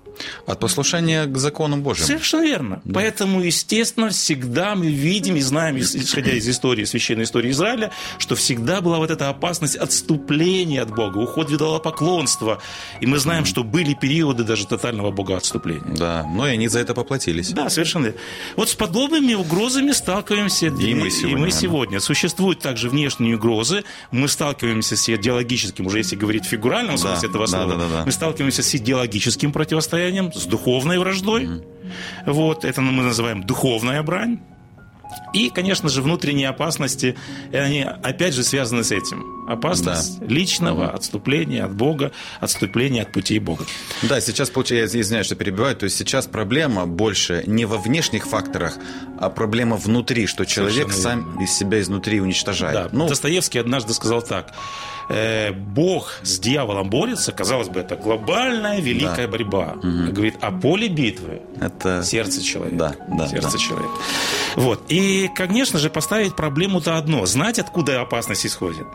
От 0.46 0.60
послушания 0.60 1.24
к 1.24 1.38
закону 1.38 1.78
Божьим. 1.78 2.04
Совершенно 2.04 2.42
верно. 2.44 2.82
Поэтому, 2.92 3.40
естественно, 3.40 4.10
всегда 4.10 4.74
мы 4.74 4.86
видим 4.90 5.36
и 5.36 5.40
знаем, 5.40 5.76
ис- 5.76 5.96
исходя 5.96 6.32
из 6.32 6.46
истории, 6.46 6.84
священной 6.84 7.24
истории 7.24 7.50
Израиля, 7.50 7.90
что 8.18 8.34
всегда 8.34 8.82
была 8.82 8.98
вот 8.98 9.10
эта 9.10 9.30
опасность 9.30 9.76
отступления 9.76 10.82
от 10.82 10.94
Бога, 10.94 11.16
уход 11.18 11.48
в 11.50 11.54
идолопоклонство. 11.56 12.58
И 13.00 13.06
мы 13.06 13.18
знаем, 13.18 13.46
что 13.46 13.64
были 13.64 13.94
периоды 13.94 14.44
даже 14.44 14.66
тотального 14.66 15.10
богоотступления. 15.10 15.96
Да, 15.96 16.24
но 16.30 16.46
и 16.46 16.50
они 16.52 16.68
за 16.68 16.80
это 16.80 16.92
поплатились. 16.94 17.50
Да, 17.52 17.70
совершенно 17.70 18.04
верно. 18.06 18.20
Вот 18.56 18.68
с 18.68 18.74
подобными 18.74 19.34
угрозами 19.34 19.92
сталкиваемся 19.92 20.66
И 20.66 20.94
мы 20.94 21.10
сегодня, 21.10 21.36
И 21.36 21.40
мы 21.40 21.50
сегодня. 21.50 22.00
Существуют 22.00 22.60
также 22.60 22.88
внешние 22.88 23.36
угрозы. 23.36 23.84
Мы 24.10 24.28
сталкиваемся 24.28 24.96
с 24.96 25.08
идеологическим, 25.08 25.86
уже 25.86 25.98
если 25.98 26.16
говорить 26.16 26.44
в 26.44 26.48
фигуральном 26.48 26.96
Да, 26.96 27.02
смысле 27.02 27.28
этого 27.28 27.46
да, 27.46 27.50
слова, 27.50 27.74
да, 27.74 27.78
да, 27.78 27.88
да. 27.88 28.02
мы 28.06 28.12
сталкиваемся 28.12 28.62
с 28.62 28.74
идеологическим 28.74 29.52
противостоянием, 29.52 30.32
с 30.32 30.44
духовной 30.46 30.98
враждой. 30.98 31.62
Вот, 32.26 32.64
это 32.64 32.80
мы 32.80 33.02
называем 33.02 33.42
духовная 33.42 34.02
брань. 34.02 34.40
И, 35.32 35.50
конечно 35.50 35.88
же, 35.88 36.02
внутренние 36.02 36.48
опасности, 36.48 37.16
и 37.50 37.56
они 37.56 37.82
опять 37.82 38.34
же 38.34 38.42
связаны 38.42 38.84
с 38.84 38.92
этим. 38.92 39.24
Опасность 39.48 40.20
личного 40.22 40.90
отступления 40.90 41.64
от 41.64 41.74
Бога, 41.74 42.12
отступления 42.40 43.02
от 43.02 43.12
путей 43.12 43.38
Бога. 43.38 43.64
Да, 44.02 44.20
сейчас, 44.20 44.50
получается, 44.50 44.96
я 44.98 45.02
извиняюсь, 45.02 45.26
что 45.26 45.34
перебиваю, 45.34 45.74
то 45.74 45.84
есть 45.84 45.96
сейчас 45.96 46.26
проблема 46.26 46.86
больше 46.86 47.42
не 47.46 47.64
во 47.64 47.78
внешних 47.78 48.26
факторах, 48.26 48.74
а 49.18 49.30
проблема 49.30 49.76
внутри, 49.76 50.26
что 50.26 50.44
человек 50.44 50.92
Совершенно 50.92 51.24
сам 51.24 51.42
из 51.42 51.52
себя 51.52 51.80
изнутри 51.80 52.20
уничтожает. 52.20 52.74
Да, 52.74 52.88
Ну, 52.92 53.08
Достоевский 53.08 53.58
однажды 53.58 53.94
сказал 53.94 54.22
так. 54.22 54.52
э, 55.08 55.52
Бог 55.52 56.12
с 56.22 56.38
дьяволом 56.38 56.88
борется, 56.90 57.32
казалось 57.32 57.68
бы, 57.68 57.80
это 57.80 57.96
глобальная 57.96 58.80
великая 58.80 59.26
борьба. 59.28 59.74
Говорит, 59.82 60.34
а 60.40 60.52
поле 60.52 60.88
битвы 60.88 61.42
это... 61.60 62.02
сердце 62.04 62.42
человека. 62.42 62.76
Да, 62.76 62.94
да, 63.18 63.28
Сердце 63.28 63.52
да. 63.52 63.58
человека. 63.58 63.94
Вот. 64.56 64.84
И, 64.88 65.30
конечно 65.34 65.78
же, 65.78 65.90
поставить 65.90 66.36
проблему-то 66.36 66.96
одно. 66.96 67.26
Знать, 67.26 67.58
откуда 67.58 68.00
опасность 68.00 68.46
исходит. 68.46 68.86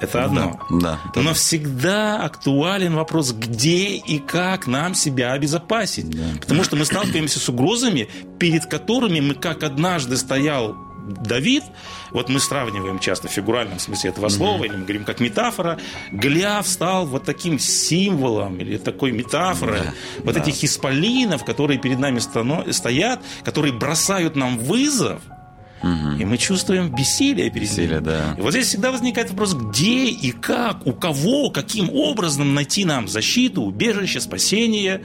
Это 0.00 0.24
одно. 0.24 0.58
Да, 0.70 0.98
да. 1.14 1.20
Но 1.20 1.34
всегда 1.34 2.24
актуален 2.24 2.94
вопрос, 2.94 3.32
где 3.32 3.96
и 3.96 4.18
как 4.18 4.66
нам 4.66 4.94
себя 4.94 5.32
обезопасить. 5.32 6.06
Потому 6.40 6.64
что 6.64 6.76
мы 6.76 6.86
сталкиваемся 6.86 7.38
с 7.38 7.48
угрозами, 7.50 8.08
перед 8.38 8.64
которыми 8.64 9.20
мы, 9.20 9.34
как 9.34 9.62
однажды 9.62 10.16
стоял 10.16 10.74
Давид, 11.06 11.62
вот 12.10 12.28
мы 12.28 12.40
сравниваем 12.40 12.98
часто 12.98 13.28
в 13.28 13.30
фигуральном 13.32 13.78
смысле 13.78 14.10
этого 14.10 14.28
слова, 14.28 14.64
или 14.64 14.72
мы 14.76 14.82
говорим 14.82 15.04
как 15.04 15.20
метафора, 15.20 15.78
Голиаф 16.12 16.66
стал 16.66 17.06
вот 17.06 17.24
таким 17.24 17.58
символом 17.58 18.58
или 18.58 18.76
такой 18.76 19.12
метафорой 19.12 19.80
Да, 19.80 19.92
вот 20.24 20.34
да. 20.34 20.40
этих 20.40 20.62
исполинов, 20.64 21.44
которые 21.44 21.78
перед 21.78 21.98
нами 21.98 22.18
стано- 22.18 22.72
стоят, 22.72 23.20
которые 23.44 23.72
бросают 23.72 24.36
нам 24.36 24.58
вызов, 24.58 25.20
и 25.82 26.24
мы 26.26 26.36
чувствуем 26.36 26.94
бессилие 26.94 27.48
перед 27.50 27.66
Бессилие, 27.68 27.88
ними. 28.00 28.04
да. 28.04 28.34
И 28.36 28.42
вот 28.42 28.50
здесь 28.50 28.66
всегда 28.66 28.90
возникает 28.92 29.30
вопрос, 29.30 29.54
где 29.54 30.08
и 30.08 30.30
как, 30.30 30.86
у 30.86 30.92
кого, 30.92 31.48
каким 31.50 31.88
образом 31.90 32.52
найти 32.54 32.84
нам 32.84 33.08
защиту, 33.08 33.62
убежище, 33.62 34.20
спасение, 34.20 35.00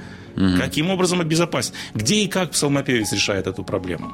каким 0.60 0.90
образом 0.90 1.22
обезопасить. 1.22 1.72
Где 1.94 2.16
и 2.16 2.28
как 2.28 2.52
псалмопевец 2.52 3.14
решает 3.14 3.48
эту 3.48 3.64
проблему. 3.64 4.12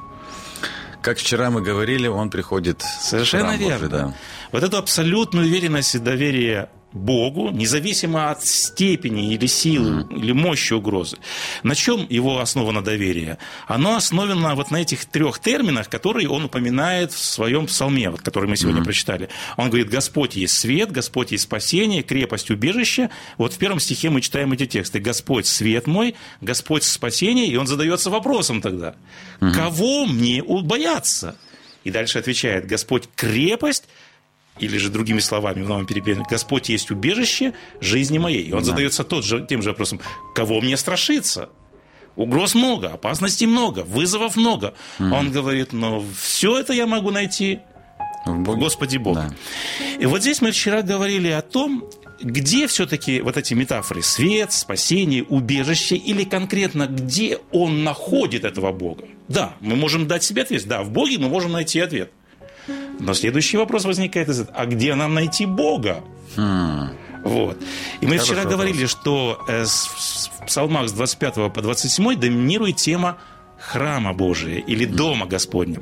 Как 1.01 1.17
вчера 1.17 1.49
мы 1.49 1.61
говорили, 1.61 2.07
он 2.07 2.29
приходит 2.29 2.81
Совершенно 2.81 3.55
верно. 3.57 3.87
Божий, 3.87 3.89
да. 3.89 4.13
Вот 4.51 4.63
эту 4.63 4.77
абсолютную 4.77 5.47
уверенность 5.47 5.95
и 5.95 5.99
доверие 5.99 6.69
Богу, 6.93 7.51
независимо 7.51 8.31
от 8.31 8.45
степени 8.45 9.33
или 9.33 9.45
силы, 9.45 10.05
или 10.11 10.31
мощи 10.31 10.73
угрозы. 10.73 11.17
На 11.63 11.75
чем 11.75 12.05
его 12.09 12.39
основано 12.39 12.83
доверие? 12.83 13.37
Оно 13.67 13.95
основано 13.95 14.55
вот 14.55 14.71
на 14.71 14.81
этих 14.81 15.05
трех 15.05 15.39
терминах, 15.39 15.89
которые 15.89 16.29
он 16.29 16.45
упоминает 16.45 17.11
в 17.11 17.23
своем 17.23 17.67
псалме, 17.67 18.09
вот, 18.09 18.21
который 18.21 18.49
мы 18.49 18.57
сегодня 18.57 18.83
прочитали. 18.83 19.29
Он 19.57 19.69
говорит, 19.69 19.89
Господь 19.89 20.35
есть 20.35 20.57
свет, 20.57 20.91
Господь 20.91 21.31
есть 21.31 21.43
спасение, 21.43 22.03
крепость, 22.03 22.51
убежище. 22.51 23.09
Вот 23.37 23.53
в 23.53 23.57
первом 23.57 23.79
стихе 23.79 24.09
мы 24.09 24.21
читаем 24.21 24.51
эти 24.51 24.65
тексты. 24.65 24.99
Господь 24.99 25.47
свет 25.47 25.87
мой, 25.87 26.15
Господь 26.41 26.83
спасение, 26.83 27.47
и 27.47 27.55
он 27.55 27.67
задается 27.67 28.09
вопросом 28.09 28.61
тогда, 28.61 28.95
кого 29.39 30.05
мне 30.05 30.43
бояться? 30.43 31.35
И 31.83 31.89
дальше 31.89 32.19
отвечает, 32.19 32.67
Господь 32.67 33.09
крепость, 33.15 33.85
или 34.61 34.77
же 34.77 34.89
другими 34.89 35.19
словами 35.19 35.63
в 35.63 35.69
новом 35.69 35.85
перепеве, 35.85 36.23
Господь 36.29 36.69
есть 36.69 36.91
убежище 36.91 37.53
жизни 37.79 38.17
моей. 38.17 38.43
И 38.43 38.53
он 38.53 38.63
задается 38.63 39.03
тот 39.03 39.25
же, 39.25 39.45
тем 39.47 39.61
же 39.61 39.69
вопросом, 39.69 39.99
кого 40.35 40.61
мне 40.61 40.77
страшиться? 40.77 41.49
Угроз 42.15 42.55
много, 42.55 42.89
опасностей 42.89 43.47
много, 43.47 43.79
вызовов 43.79 44.35
много. 44.35 44.73
Он 44.99 45.31
говорит, 45.31 45.73
но 45.73 46.03
все 46.19 46.59
это 46.59 46.73
я 46.73 46.85
могу 46.85 47.11
найти 47.11 47.59
В 48.25 48.37
Боге. 48.43 48.59
Господе 48.59 48.99
Бог. 48.99 49.15
Да. 49.15 49.33
И 49.99 50.05
вот 50.05 50.21
здесь 50.21 50.41
мы 50.41 50.51
вчера 50.51 50.81
говорили 50.81 51.29
о 51.29 51.41
том, 51.41 51.89
где 52.21 52.67
все-таки 52.67 53.21
вот 53.21 53.37
эти 53.37 53.53
метафоры 53.53 54.01
свет, 54.03 54.51
спасение, 54.51 55.23
убежище, 55.23 55.95
или 55.95 56.23
конкретно 56.23 56.87
где 56.87 57.39
он 57.51 57.83
находит 57.83 58.43
этого 58.43 58.71
Бога. 58.71 59.05
Да, 59.27 59.55
мы 59.59 59.75
можем 59.75 60.07
дать 60.07 60.23
себе 60.23 60.43
ответ. 60.43 60.67
Да, 60.67 60.83
в 60.83 60.91
Боге 60.91 61.17
мы 61.17 61.29
можем 61.29 61.51
найти 61.51 61.79
ответ. 61.79 62.11
Но 63.01 63.13
следующий 63.13 63.57
вопрос 63.57 63.85
возникает 63.85 64.29
из 64.29 64.41
этого. 64.41 64.57
А 64.57 64.65
где 64.65 64.95
нам 64.95 65.13
найти 65.13 65.45
Бога? 65.45 66.03
Вот. 67.23 67.57
И 68.01 68.05
мы 68.05 68.13
Хороший 68.13 68.23
вчера 68.23 68.37
вопрос. 68.43 68.53
говорили, 68.53 68.85
что 68.87 69.43
э, 69.47 69.65
в 69.65 70.45
псалмах 70.45 70.87
с 70.89 70.91
25 70.91 71.51
по 71.53 71.61
27 71.61 72.15
доминирует 72.19 72.77
тема 72.77 73.17
храма 73.59 74.13
Божия 74.13 74.59
или 74.59 74.85
дома 74.85 75.25
Господня. 75.27 75.79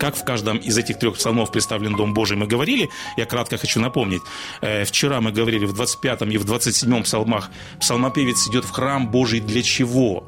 Как 0.00 0.16
в 0.16 0.24
каждом 0.24 0.58
из 0.58 0.76
этих 0.76 0.98
трех 0.98 1.14
псалмов 1.14 1.52
представлен 1.52 1.94
Дом 1.94 2.14
Божий, 2.14 2.36
мы 2.36 2.46
говорили. 2.48 2.88
Я 3.16 3.26
кратко 3.26 3.56
хочу 3.58 3.80
напомнить. 3.80 4.22
Э, 4.60 4.84
Вчера 4.84 5.20
мы 5.20 5.30
говорили 5.30 5.66
в 5.66 5.72
25 5.72 6.22
и 6.22 6.38
в 6.38 6.44
27 6.44 7.02
псалмах. 7.04 7.50
Псалмопевец 7.80 8.48
идет 8.48 8.64
в 8.64 8.70
храм 8.70 9.08
Божий 9.08 9.40
для 9.40 9.62
чего? 9.62 10.24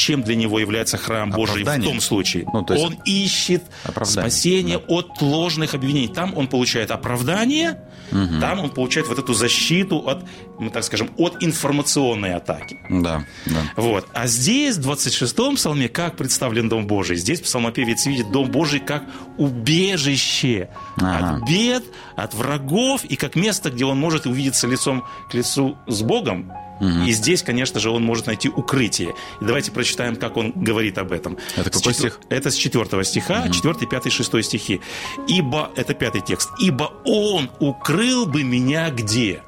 Чем 0.00 0.22
для 0.22 0.34
него 0.34 0.58
является 0.58 0.96
храм 0.96 1.30
Божий 1.30 1.62
в 1.62 1.84
том 1.84 2.00
случае? 2.00 2.46
Ну, 2.50 2.62
то 2.62 2.72
есть 2.72 2.86
он 2.86 2.94
ищет 3.04 3.62
оправдание, 3.84 4.30
спасение 4.30 4.78
от 4.78 5.20
ложных 5.20 5.74
обвинений. 5.74 6.08
Там 6.08 6.34
он 6.38 6.46
получает 6.48 6.90
оправдание, 6.90 7.78
там 8.10 8.60
он 8.60 8.70
получает 8.70 9.08
вот 9.08 9.18
эту 9.18 9.34
защиту 9.34 9.98
от, 9.98 10.24
ну, 10.58 10.70
так 10.70 10.84
скажем, 10.84 11.10
от 11.18 11.42
информационной 11.42 12.34
атаки. 12.34 12.78
Да, 12.88 13.26
да. 13.44 13.60
Вот. 13.76 14.06
А 14.14 14.26
здесь, 14.26 14.78
в 14.78 14.90
26-м 14.90 15.56
псалме, 15.56 15.90
как 15.90 16.16
представлен 16.16 16.70
Дом 16.70 16.86
Божий? 16.86 17.16
Здесь 17.16 17.42
псалмопевец 17.42 18.06
видит 18.06 18.32
Дом 18.32 18.50
Божий 18.50 18.80
как 18.80 19.04
убежище 19.36 20.70
Ага. 20.96 21.36
от 21.36 21.48
бед, 21.48 21.84
от 22.16 22.32
врагов, 22.32 23.04
и 23.04 23.16
как 23.16 23.36
место, 23.36 23.70
где 23.70 23.84
он 23.84 23.98
может 23.98 24.24
увидеться 24.24 24.66
лицом 24.66 25.04
к 25.30 25.34
лицу 25.34 25.76
с 25.86 26.00
Богом. 26.00 26.50
И 26.80 27.12
здесь, 27.12 27.42
конечно 27.42 27.78
же, 27.80 27.90
он 27.90 28.02
может 28.02 28.26
найти 28.26 28.48
укрытие. 28.48 29.10
И 29.40 29.44
давайте 29.44 29.70
прочитаем, 29.70 30.16
как 30.16 30.36
он 30.36 30.52
говорит 30.54 30.96
об 30.98 31.12
этом. 31.12 31.36
Это 31.56 31.70
С 31.70 31.78
какой 31.80 31.92
четвер- 31.92 32.10
стих? 32.12 32.20
Это 32.30 32.50
с 32.50 32.54
4 32.54 33.04
стиха, 33.04 33.48
4, 33.48 33.86
5, 33.86 34.10
6 34.10 34.42
стихи. 34.42 34.80
«Ибо...» 35.28 35.70
Это 35.76 35.94
пятый 35.94 36.20
текст. 36.22 36.48
«Ибо 36.58 36.92
он 37.04 37.50
укрыл 37.60 38.26
бы 38.26 38.42
меня 38.42 38.90
где?» 38.90 39.42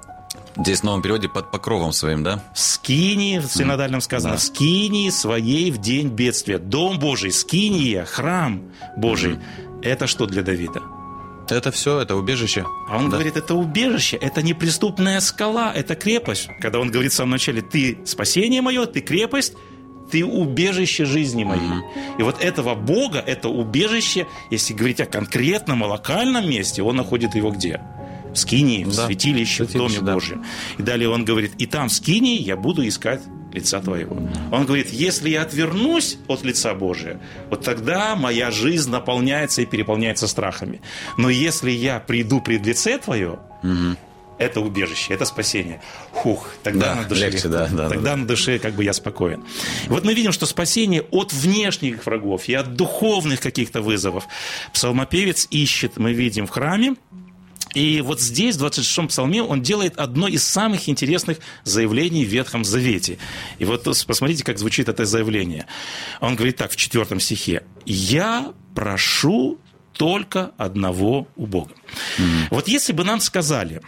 Здесь 0.55 0.81
в 0.81 0.85
новом 0.85 1.01
переводе 1.01 1.31
под 1.31 1.51
покровом 1.51 1.93
своим, 1.93 2.23
да? 2.23 2.45
Скинии, 2.55 3.39
в 3.39 3.47
синодальном 3.47 4.03
сказано, 4.03 4.35
Да. 4.35 4.39
в 4.39 4.43
скинии 4.43 5.09
своей 5.09 5.71
в 5.71 5.79
день 5.79 6.09
бедствия. 6.09 6.59
Дом 6.59 6.99
Божий, 6.99 7.33
скиния, 7.33 8.05
храм 8.05 8.61
Божий. 8.99 9.39
Это 9.83 10.07
что 10.07 10.27
для 10.27 10.43
Давида? 10.43 10.83
Это 11.52 11.71
все, 11.71 12.00
это 12.00 12.16
убежище. 12.16 12.64
А 12.88 12.97
он 12.97 13.04
Да. 13.11 13.16
говорит, 13.16 13.37
это 13.37 13.54
убежище, 13.54 14.16
это 14.16 14.42
неприступная 14.42 15.21
скала, 15.21 15.73
это 15.75 15.94
крепость. 15.94 16.49
Когда 16.61 16.78
он 16.80 16.90
говорит 16.90 17.12
в 17.12 17.14
самом 17.14 17.32
начале, 17.32 17.62
ты 17.62 17.99
спасение 18.04 18.62
мое, 18.62 18.87
ты 18.87 19.00
крепость, 19.00 19.54
ты 20.11 20.25
убежище 20.25 21.04
жизни 21.04 21.44
моей. 21.44 21.82
И 22.18 22.23
вот 22.23 22.42
этого 22.42 22.75
Бога, 22.75 23.18
это 23.18 23.49
убежище, 23.49 24.26
если 24.50 24.75
говорить 24.75 25.00
о 25.00 25.06
конкретном, 25.06 25.82
о 25.85 25.87
локальном 25.87 26.49
месте, 26.49 26.82
он 26.82 26.97
находит 26.97 27.35
его 27.35 27.50
где? 27.50 27.80
В 28.35 28.37
Скинии, 28.37 28.85
в 28.85 28.94
Да, 28.97 29.06
святилище, 29.06 29.64
в 29.64 29.66
святилище, 29.71 29.97
Доме 29.97 30.06
да. 30.06 30.14
Божьем. 30.14 30.44
И 30.78 30.82
далее 30.82 31.09
он 31.09 31.25
говорит, 31.25 31.52
и 31.59 31.66
там 31.66 31.88
в 31.88 31.92
Скинии 31.92 32.38
я 32.40 32.56
буду 32.56 32.87
искать 32.87 33.21
лица 33.54 33.80
твоего. 33.80 34.16
Он 34.50 34.66
говорит, 34.66 34.90
если 34.90 35.30
я 35.30 35.42
отвернусь 35.42 36.18
от 36.28 36.44
лица 36.44 36.75
Божия, 36.75 37.21
вот 37.50 37.64
тогда 37.64 38.16
моя 38.16 38.50
жизнь 38.50 38.90
наполняется 38.90 39.62
и 39.62 39.66
переполняется 39.66 40.26
страхами. 40.28 40.80
Но 41.18 41.28
если 41.30 41.71
я 41.71 42.00
приду 42.00 42.40
пред 42.40 42.66
лице 42.66 42.99
твое, 42.99 43.38
это 44.38 44.61
убежище, 44.61 45.14
это 45.14 45.25
спасение. 45.25 45.80
Хух, 46.11 46.49
тогда 46.62 46.94
Да, 46.94 47.02
на 47.02 47.09
душе 47.09 47.30
легче, 47.30 47.49
да, 47.49 47.68
да, 47.68 47.88
тогда 47.88 48.16
на 48.16 48.26
душе 48.26 48.59
как 48.59 48.75
бы 48.75 48.82
я 48.82 48.92
спокоен. 48.92 49.44
Вот 49.87 50.04
мы 50.04 50.14
видим, 50.14 50.32
что 50.32 50.47
спасение 50.47 51.02
от 51.11 51.32
внешних 51.32 52.04
врагов 52.06 52.49
и 52.49 52.54
от 52.54 52.75
духовных 52.75 53.40
каких-то 53.40 53.82
вызовов. 53.82 54.26
Псалмопевец 54.73 55.47
ищет, 55.50 55.97
мы 55.97 56.12
видим 56.12 56.47
в 56.47 56.50
храме, 56.50 56.97
и 57.75 58.00
вот 58.00 58.21
здесь, 58.21 58.57
в 58.57 58.64
26-м 58.64 59.09
псалме, 59.09 59.43
он 59.43 59.62
делает 59.62 59.99
одно 59.99 60.29
из 60.29 60.45
самых 60.45 60.88
интересных 60.88 61.38
заявлений 61.64 62.25
в 62.25 62.29
Ветхом 62.29 62.64
Завете. 62.64 63.19
И 63.59 63.64
вот 63.64 63.85
посмотрите, 63.85 64.45
как 64.45 64.59
звучит 64.59 64.88
это 64.88 65.05
заявление. 65.05 65.67
Он 66.21 66.37
говорит 66.37 66.57
так 66.57 66.71
в 66.71 66.76
четвертом 66.76 67.21
стихе. 67.21 67.62
«Я 67.87 68.52
прошу 68.75 69.59
только 69.93 70.52
одного 70.57 71.29
у 71.37 71.47
Бога». 71.47 71.75
Вот 72.50 72.69
если 72.69 72.93
бы 72.93 73.05
нам 73.05 73.21
сказали, 73.21 73.81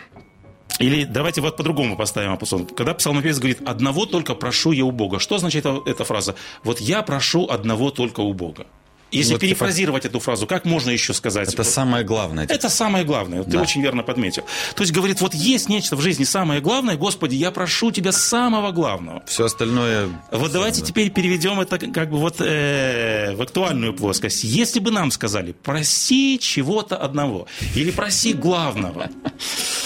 или 0.78 1.04
давайте 1.04 1.40
вот 1.40 1.56
по-другому 1.56 1.96
поставим 1.96 2.30
вопрос. 2.32 2.54
Когда 2.76 2.94
псалмопевец 2.94 3.38
говорит 3.38 3.60
«одного 3.66 4.06
только 4.06 4.34
прошу 4.34 4.72
я 4.72 4.84
у 4.84 4.90
Бога», 4.90 5.20
что 5.20 5.36
означает 5.36 5.66
эта 5.86 6.04
фраза? 6.04 6.34
Вот 6.64 6.80
я 6.80 7.02
прошу 7.02 7.48
одного 7.48 7.90
только 7.90 8.20
у 8.20 8.32
Бога. 8.32 8.66
Если 9.14 9.32
Вот 9.32 9.40
типа- 9.40 9.48
перефразировать 9.54 10.04
эту 10.04 10.18
фразу, 10.20 10.46
как 10.46 10.64
можно 10.64 10.90
еще 10.90 11.14
сказать? 11.14 11.52
Это 11.52 11.64
самое 11.64 12.04
главное. 12.04 12.46
Это 12.48 12.68
самое 12.68 13.04
главное. 13.04 13.42
Ты 13.44 13.50
Да. 13.52 13.62
очень 13.62 13.80
верно 13.82 14.02
подметил. 14.02 14.44
То 14.74 14.82
есть, 14.82 14.92
говорит, 14.92 15.20
вот 15.20 15.34
есть 15.34 15.68
нечто 15.68 15.96
в 15.96 16.00
жизни 16.00 16.24
самое 16.24 16.60
главное. 16.60 16.96
Господи, 16.96 17.34
я 17.36 17.50
прошу 17.50 17.90
тебя 17.92 18.12
самого 18.12 18.72
главного. 18.72 19.22
Все 19.26 19.44
остальное... 19.44 20.08
Вот 20.32 20.52
давайте 20.52 20.82
теперь 20.82 21.10
переведем 21.10 21.60
это 21.60 21.78
как 21.78 22.10
бы 22.10 22.18
вот 22.18 22.36
э, 22.40 23.34
в 23.36 23.42
актуальную 23.42 23.94
плоскость. 23.94 24.44
Если 24.44 24.80
бы 24.80 24.90
нам 24.90 25.10
сказали, 25.10 25.52
проси 25.52 26.38
чего-то 26.40 26.96
одного 26.96 27.46
или 27.74 27.90
проси 27.90 28.32
главного, 28.32 29.08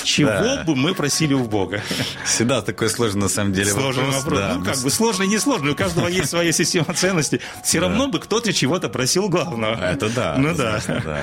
чего 0.05 0.31
Да. 0.31 0.65
бы 0.67 0.75
мы 0.75 0.95
просили 0.95 1.35
у 1.35 1.45
Бога? 1.45 1.83
Всегда 2.25 2.63
такой 2.63 2.89
сложный 2.91 3.23
на 3.23 3.29
самом 3.29 3.53
деле 3.53 3.71
Сложный 3.71 4.05
вопрос. 4.11 4.39
да. 4.39 4.55
Ну, 4.59 4.65
как 4.65 4.79
бы 4.79 4.91
сложный, 4.91 5.27
не 5.27 5.39
сложный. 5.39 5.73
У 5.73 5.75
каждого 5.77 6.07
есть 6.21 6.31
своя 6.31 6.53
система 6.53 6.95
ценностей. 6.95 7.41
Все 7.65 7.81
равно 7.81 8.09
бы 8.09 8.19
кто-то 8.19 8.53
чего-то 8.53 8.89
просил 8.89 9.18
главного. 9.27 9.75
Это 9.75 10.09
да. 10.15 10.37
Ну 10.39 10.55
да. 10.55 10.81
да. 10.87 11.21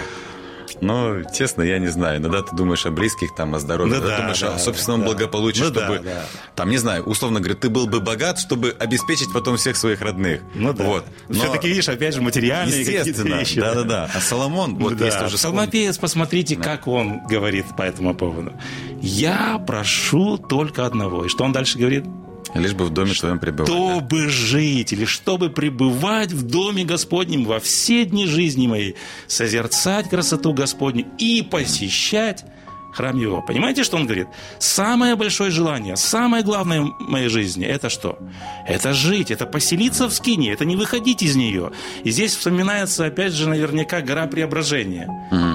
Но, 0.81 1.23
честно, 1.33 1.61
я 1.61 1.79
не 1.79 1.87
знаю. 1.87 2.19
Иногда 2.19 2.41
ты 2.41 2.55
думаешь 2.55 2.85
о 2.85 2.91
близких, 2.91 3.33
там, 3.35 3.55
о 3.55 3.59
здоровье, 3.59 3.93
Ну 3.93 3.99
иногда 3.99 4.15
да, 4.15 4.21
думаешь 4.21 4.39
да, 4.41 4.55
о 4.55 4.59
собственном 4.59 5.01
да. 5.01 5.07
благополучии, 5.07 5.61
Ну 5.61 5.69
да, 5.69 5.85
чтобы, 5.85 5.99
да. 5.99 6.25
там, 6.55 6.69
не 6.69 6.77
знаю, 6.77 7.03
условно 7.03 7.39
говоря, 7.39 7.55
ты 7.55 7.69
был 7.69 7.87
бы 7.87 8.01
богат, 8.01 8.39
чтобы 8.39 8.75
обеспечить 8.77 9.31
потом 9.31 9.57
всех 9.57 9.77
своих 9.77 10.01
родных. 10.01 10.41
Ну 10.53 10.73
да. 10.73 10.83
Вот. 10.83 11.05
Но, 11.29 11.35
Все-таки, 11.35 11.67
видишь, 11.67 11.87
опять 11.87 12.13
же, 12.13 12.21
материальные 12.21 12.81
естественно, 12.81 13.35
вещи. 13.35 13.59
да-да-да. 13.59 14.09
А 14.13 14.19
Соломон, 14.19 14.75
вот 14.75 14.97
да. 14.97 15.05
есть 15.05 15.19
тоже. 15.19 15.37
Псалмопевец, 15.37 15.97
посмотрите, 15.97 16.55
как 16.55 16.87
он 16.87 17.25
говорит 17.25 17.65
по 17.77 17.83
этому 17.83 18.13
поводу. 18.13 18.53
«Я 19.01 19.63
прошу 19.65 20.37
только 20.37 20.85
одного». 20.85 21.25
И 21.25 21.29
что 21.29 21.43
он 21.43 21.51
дальше 21.51 21.77
говорит? 21.77 22.05
Лишь 22.55 22.73
бы 22.73 22.85
в 22.85 22.89
доме 22.89 23.13
твоем 23.13 23.39
пребывать. 23.39 23.67
да. 23.67 23.73
чтобы 23.73 24.29
жить 24.29 24.93
или 24.93 25.05
чтобы 25.05 25.49
пребывать 25.49 26.31
в 26.31 26.43
доме 26.43 26.85
Господнем 26.85 27.43
во 27.43 27.59
все 27.59 28.05
дни 28.05 28.25
жизни 28.25 28.67
моей, 28.67 28.95
созерцать 29.27 30.09
красоту 30.09 30.53
Господню 30.53 31.05
и 31.17 31.41
посещать 31.41 32.45
храм 32.95 33.17
Его. 33.17 33.41
Понимаете, 33.41 33.83
что 33.83 33.97
он 33.97 34.05
говорит? 34.05 34.27
Самое 34.59 35.15
большое 35.15 35.51
желание, 35.51 35.95
самое 35.97 36.43
главное 36.43 36.81
в 36.81 36.95
моей 36.99 37.29
жизни– 37.29 37.65
это 37.67 37.89
что? 37.89 38.17
Это 38.67 38.93
жить, 38.93 39.31
это 39.31 39.45
поселиться 39.45 40.07
в 40.07 40.13
скине, 40.13 40.51
это 40.53 40.65
не 40.65 40.75
выходить 40.75 41.21
из 41.23 41.35
нее. 41.35 41.71
И 42.03 42.11
здесь 42.11 42.35
вспоминается, 42.35 43.05
опять 43.05 43.33
же, 43.33 43.47
наверняка 43.49 44.01
гора 44.01 44.27
преображения. 44.27 45.07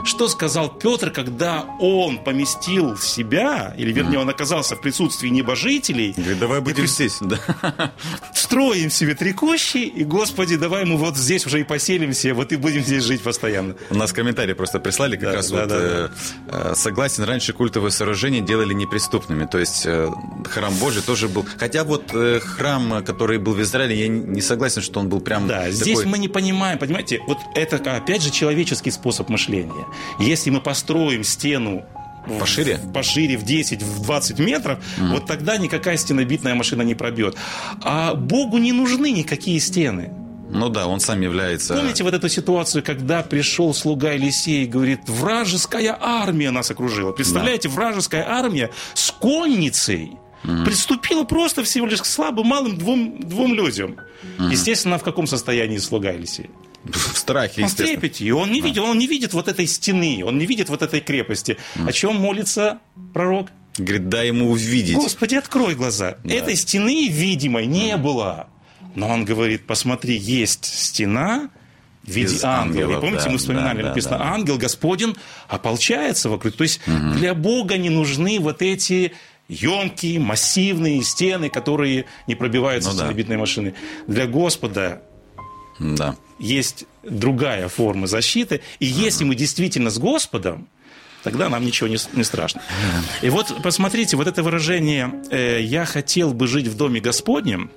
Что 0.05 0.29
сказал 0.29 0.68
Петр, 0.68 1.11
когда 1.11 1.64
он 1.79 2.18
поместил 2.18 2.96
себя, 2.96 3.74
или 3.76 3.92
вернее, 3.92 4.18
он 4.18 4.29
оказался 4.29 4.76
в 4.76 4.81
присутствии 4.81 5.29
небожителей, 5.29 6.14
Говорит, 6.16 6.38
давай 6.38 6.61
будем 6.61 6.87
здесь. 6.87 7.18
Да. 7.20 7.38
строим 8.35 8.90
себе 8.90 9.14
три 9.14 9.33
кущи, 9.33 9.79
и, 9.79 10.05
Господи, 10.05 10.57
давай 10.57 10.85
мы 10.85 10.96
вот 10.96 11.16
здесь 11.16 11.46
уже 11.46 11.61
и 11.61 11.64
поселимся, 11.64 12.35
вот 12.35 12.53
и 12.53 12.57
будем 12.57 12.83
здесь 12.83 13.05
жить 13.05 13.22
постоянно. 13.22 13.74
У 13.90 13.94
нас 13.94 14.12
комментарии 14.12 14.55
просто 14.55 14.81
прислали, 14.81 15.16
как 15.16 15.31
Да, 15.31 15.33
раз 15.35 15.50
да, 15.50 15.61
вот 15.61 15.68
да, 15.68 15.76
э, 15.79 16.09
э, 16.48 16.72
согласен, 16.74 17.24
раньше 17.30 17.52
культовые 17.52 17.90
сооружения 17.90 18.40
делали 18.40 18.74
неприступными, 18.74 19.46
то 19.46 19.58
есть 19.58 19.82
э, 19.86 20.08
храм 20.48 20.74
Божий 20.74 21.02
тоже 21.02 21.28
был, 21.28 21.44
хотя 21.58 21.84
вот 21.84 22.10
э, 22.14 22.40
храм, 22.40 23.02
который 23.04 23.38
был 23.38 23.54
в 23.54 23.62
Израиле, 23.62 23.94
я 23.98 24.08
не- 24.08 24.40
согласен, 24.42 24.82
что 24.82 25.00
он 25.00 25.08
был 25.08 25.20
прям 25.20 25.46
Да, 25.48 25.58
такой- 25.60 25.72
здесь 25.72 26.04
мы 26.04 26.18
не 26.18 26.28
понимаем, 26.28 26.78
понимаете, 26.78 27.20
вот 27.26 27.38
это, 27.54 27.76
опять 27.96 28.22
же, 28.22 28.30
человеческий 28.30 28.90
способ 28.90 29.28
мышления. 29.30 29.86
Если 30.18 30.50
мы 30.50 30.60
построим 30.60 31.24
стену 31.24 31.84
Пошире? 32.38 32.76
в- 32.76 32.92
пошире 32.92 33.36
в 33.38 33.44
10, 33.44 33.82
в 33.82 34.02
20 34.02 34.38
метров, 34.40 34.78
вот 34.98 35.26
тогда 35.26 35.56
никакая 35.56 35.96
стенобитная 35.96 36.54
машина 36.54 36.82
не 36.82 36.94
пробьет. 36.94 37.36
А 37.82 38.14
Богу 38.14 38.58
не 38.58 38.72
нужны 38.72 39.10
никакие 39.12 39.58
стены. 39.60 40.10
Ну 40.52 40.68
да, 40.68 40.86
он 40.86 41.00
сам 41.00 41.20
является... 41.20 41.74
Помните 41.74 42.02
вот 42.02 42.14
эту 42.14 42.28
ситуацию, 42.28 42.82
когда 42.82 43.22
пришел 43.22 43.72
слуга 43.72 44.12
Елисей 44.12 44.64
и 44.64 44.66
говорит, 44.66 45.00
вражеская 45.06 45.96
армия 46.00 46.50
нас 46.50 46.70
окружила. 46.70 47.12
Представляете, 47.12 47.68
вражеская 47.68 48.28
армия 48.28 48.70
с 48.94 49.10
конницей 49.10 50.12
приступила 50.64 51.24
просто 51.24 51.62
всего 51.62 51.86
лишь 51.86 52.02
к 52.02 52.06
слабым 52.06 52.46
малым 52.46 52.76
двум, 52.78 53.20
двум 53.20 53.54
людям. 53.54 53.96
Естественно, 54.38 54.98
в 54.98 55.02
каком 55.02 55.26
состоянии 55.26 55.78
слуга 55.78 56.10
Елисей? 56.10 56.50
в 56.84 57.18
страхе, 57.18 57.60
Он 57.62 57.66
естественно. 57.68 58.00
трепете, 58.00 58.24
и 58.24 58.30
он 58.30 58.50
не 58.50 58.60
видит, 58.60 58.82
он 58.82 58.98
не 58.98 59.06
видит 59.06 59.34
вот 59.34 59.48
этой 59.48 59.66
стены, 59.66 60.22
он 60.24 60.38
не 60.38 60.46
видит 60.46 60.68
вот 60.70 60.80
этой 60.82 61.00
крепости. 61.00 61.58
О 61.86 61.92
чем 61.92 62.16
молится 62.16 62.78
пророк? 63.12 63.48
Говорит, 63.76 64.08
дай 64.08 64.28
ему 64.28 64.50
увидеть. 64.50 64.96
Господи, 64.96 65.34
открой 65.34 65.74
глаза. 65.74 66.16
Этой 66.24 66.56
стены 66.56 67.08
видимой 67.08 67.66
не 67.66 67.96
было. 67.96 68.48
Но 68.94 69.09
он 69.09 69.24
говорит, 69.24 69.66
посмотри, 69.66 70.16
есть 70.16 70.64
стена 70.64 71.50
в 72.05 72.11
виде 72.11 72.35
Из 72.35 72.44
ангела. 72.44 72.85
ангелов, 72.85 72.98
И 72.98 73.00
помните, 73.00 73.24
да, 73.26 73.31
мы 73.31 73.38
вспоминали, 73.38 73.76
да, 73.79 73.83
да, 73.83 73.88
написано, 73.90 74.18
да. 74.18 74.24
ангел 74.33 74.57
Господень 74.59 75.16
ополчается 75.48 76.29
вокруг. 76.31 76.55
То 76.57 76.62
есть 76.64 76.81
для 76.87 77.35
Бога 77.35 77.76
не 77.76 77.90
нужны 77.90 78.38
вот 78.40 78.62
эти 78.62 79.12
емкие, 79.48 80.18
массивные 80.20 81.03
стены, 81.03 81.50
которые 81.50 82.07
не 82.26 82.35
пробиваются 82.35 82.90
Ну 82.90 82.96
да. 82.96 83.05
стенобитной 83.05 83.37
машины. 83.37 83.74
Для 84.07 84.26
Господа 84.26 85.03
Да. 85.79 86.16
есть 86.38 86.85
другая 87.03 87.68
форма 87.68 88.07
защиты. 88.07 88.61
И 88.79 88.87
если 88.87 89.24
мы 89.24 89.35
действительно 89.35 89.90
с 89.90 89.98
Господом, 89.98 90.68
тогда 91.22 91.48
нам 91.48 91.64
ничего 91.66 91.88
не, 91.88 91.96
с- 91.98 92.09
не 92.14 92.24
страшно. 92.24 92.62
И 93.22 93.29
вот 93.29 93.62
посмотрите, 93.62 94.16
вот 94.16 94.26
это 94.26 94.42
выражение 94.42 95.12
э, 95.31 95.61
«я 95.62 95.85
хотел 95.85 96.33
бы 96.33 96.46
жить 96.46 96.66
в 96.66 96.76
доме 96.76 97.00
Господнем», 97.00 97.70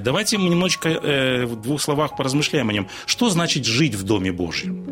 давайте 0.00 0.38
мы 0.38 0.48
немножечко 0.48 0.88
э, 0.88 1.46
в 1.46 1.60
двух 1.60 1.80
словах 1.80 2.16
поразмышляем 2.16 2.68
о 2.68 2.72
нем. 2.72 2.88
Что 3.06 3.28
значит 3.30 3.64
жить 3.64 3.94
в 3.94 4.02
доме 4.04 4.30
Божьем? 4.32 4.86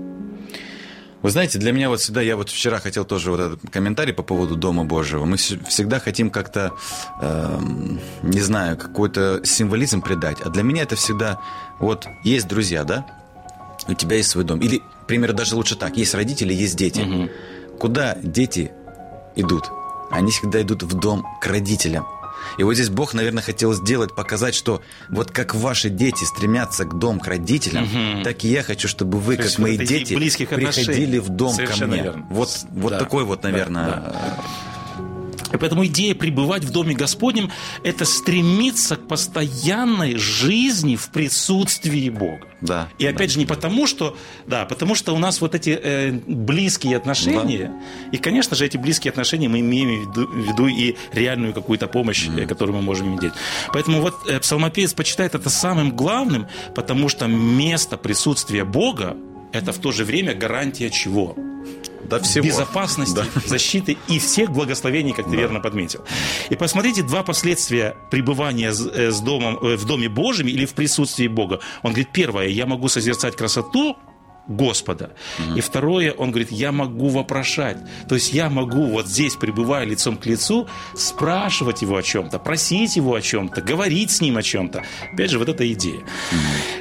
Вы 1.23 1.31
знаете, 1.31 1.61
для 1.61 1.71
меня 1.71 1.88
вот 1.88 2.01
всегда, 2.01 2.21
я 2.21 2.37
вот 2.37 2.51
вчера 2.51 2.81
хотел 2.81 3.05
тоже 3.05 3.31
вот 3.31 3.38
этот 3.38 3.71
комментарий 3.71 4.12
по 4.12 4.25
поводу 4.25 4.57
Дома 4.57 4.85
Божьего. 4.85 5.25
Мы 5.25 5.37
вс- 5.37 5.64
всегда 5.68 6.01
хотим 6.01 6.31
как-то, 6.31 6.73
эм, 7.21 8.01
не 8.23 8.40
знаю, 8.40 8.77
какой-то 8.77 9.40
символизм 9.45 10.03
придать. 10.03 10.38
А 10.40 10.51
для 10.51 10.64
меня 10.64 10.83
это 10.83 10.97
всегда, 10.97 11.40
вот 11.79 12.07
есть 12.25 12.49
друзья, 12.49 12.83
да? 12.83 13.07
У 13.87 13.95
тебя 13.95 14.16
есть 14.16 14.31
свой 14.31 14.42
дом. 14.42 14.61
Или, 14.61 14.83
пример 15.07 15.33
даже 15.33 15.55
лучше 15.55 15.77
так, 15.77 15.97
есть 15.97 16.12
родители, 16.14 16.53
есть 16.53 16.75
дети. 16.77 17.31
Куда 17.79 18.16
дети 18.21 18.73
идут? 19.37 19.71
Они 20.11 20.33
всегда 20.33 20.61
идут 20.62 20.83
в 20.83 20.99
дом 20.99 21.25
к 21.40 21.47
родителям. 21.47 22.05
И 22.59 22.65
вот 22.65 22.75
здесь 22.75 22.91
Бог, 22.91 23.15
наверное, 23.15 23.43
хотел 23.43 23.73
сделать, 23.75 24.15
показать, 24.15 24.55
что 24.55 24.83
вот 25.09 25.31
как 25.31 25.55
ваши 25.55 25.89
дети 25.89 26.25
стремятся 26.25 26.85
к 26.85 26.99
дому, 26.99 27.21
к 27.21 27.27
родителям, 27.27 28.23
так 28.25 28.45
и 28.45 28.49
я 28.49 28.63
хочу, 28.63 28.89
чтобы 28.89 29.19
вы, 29.19 29.37
То 29.37 29.45
как 29.45 29.59
мои 29.59 29.77
дети, 29.79 30.15
близких 30.15 30.49
приходили 30.51 30.83
отношений. 30.93 31.19
в 31.21 31.29
дом 31.31 31.51
ко 31.51 31.57
Совершенно 31.57 31.93
мне. 31.95 32.03
верно. 32.03 32.27
Вот, 32.31 32.51
вот 32.71 32.91
Да, 32.91 32.99
такой 32.99 33.25
вот, 33.25 33.41
да, 33.43 33.49
наверное, 33.49 33.87
да. 33.87 34.43
И 35.53 35.57
поэтому 35.57 35.87
идея 35.87 36.15
пребывать 36.15 36.65
в 36.65 36.71
Доме 36.71 36.95
Господнем– 36.95 37.51
это 37.85 38.05
стремиться 38.05 38.97
к 38.97 39.07
постоянной 39.09 40.17
жизни 40.17 40.97
в 40.97 41.11
присутствии 41.11 42.09
Бога. 42.09 42.47
Да. 42.61 42.88
И 42.99 43.07
опять 43.07 43.29
да. 43.29 43.33
же 43.35 43.38
не 43.41 43.47
потому, 43.47 43.87
что, 43.87 44.17
да, 44.47 44.65
потому 44.65 44.95
что 44.95 45.15
у 45.15 45.19
нас 45.19 45.41
вот 45.41 45.55
эти 45.55 45.71
э, 45.71 46.12
близкие 46.12 46.97
отношения, 46.97 47.73
и, 48.12 48.19
конечно 48.19 48.57
же, 48.57 48.65
эти 48.65 48.77
близкие 48.77 49.11
отношения 49.11 49.49
мы 49.49 49.61
имеем 49.61 49.88
в 49.88 50.11
виду, 50.11 50.27
в 50.29 50.49
виду 50.49 50.67
и 50.69 50.97
реальную 51.12 51.53
какую-то 51.53 51.88
помощь, 51.88 52.29
mm. 52.29 52.47
которую 52.47 52.77
мы 52.77 52.83
можем 52.83 53.19
иметь. 53.19 53.33
Поэтому 53.73 54.01
вот 54.01 54.15
э, 54.29 54.38
псалмопевец 54.38 54.95
почитает 54.95 55.35
это 55.35 55.51
самым 55.51 55.97
главным, 55.97 56.47
потому 56.75 57.09
что 57.09 57.27
место 57.27 57.97
присутствия 57.97 58.65
Бога– 58.65 59.17
это 59.53 59.73
в 59.73 59.79
то 59.79 59.93
же 59.93 60.05
время 60.05 60.35
гарантия 60.35 60.91
чего? 60.91 61.37
Да 62.05 62.19
всего. 62.21 62.45
безопасности, 62.45 63.15
Да. 63.15 63.25
защиты 63.47 63.97
и 64.09 64.19
всех 64.19 64.51
благословений, 64.51 65.12
как 65.12 65.31
ты 65.31 65.37
верно 65.37 65.61
подметил. 65.61 66.05
И 66.51 66.57
посмотрите 66.57 67.03
два 67.03 67.23
последствия 67.23 67.97
пребывания 68.11 68.73
с, 68.73 68.87
э, 68.87 69.11
с 69.11 69.21
домом, 69.21 69.59
э, 69.62 69.77
в 69.77 69.85
Доме 69.85 70.09
Божьем 70.09 70.49
или 70.49 70.65
в 70.67 70.75
присутствии 70.75 71.29
Бога. 71.29 71.61
Он 71.83 71.93
говорит, 71.93 72.09
первое, 72.12 72.49
я 72.49 72.67
могу 72.67 72.88
созерцать 72.88 73.37
красоту 73.37 73.97
Господа. 74.49 75.11
И 75.57 75.61
второе, 75.61 76.13
он 76.13 76.31
говорит, 76.31 76.51
я 76.51 76.73
могу 76.73 77.09
вопрошать. 77.09 77.77
То 78.09 78.17
есть 78.17 78.33
я 78.33 78.51
могу 78.51 78.87
вот 78.87 79.07
здесь, 79.07 79.37
пребывая 79.37 79.85
лицом 79.85 80.17
к 80.17 80.27
лицу, 80.27 80.69
спрашивать 80.95 81.83
его 81.83 81.97
о 81.97 82.03
чем-то, 82.03 82.39
просить 82.39 82.97
его 82.97 83.15
о 83.15 83.21
чем-то, 83.21 83.63
говорить 83.63 84.11
с 84.11 84.21
ним 84.21 84.37
о 84.37 84.43
чем-то. 84.43 84.83
Опять 85.13 85.31
же, 85.31 85.39
вот 85.39 85.49
эта 85.49 85.71
идея. 85.73 86.01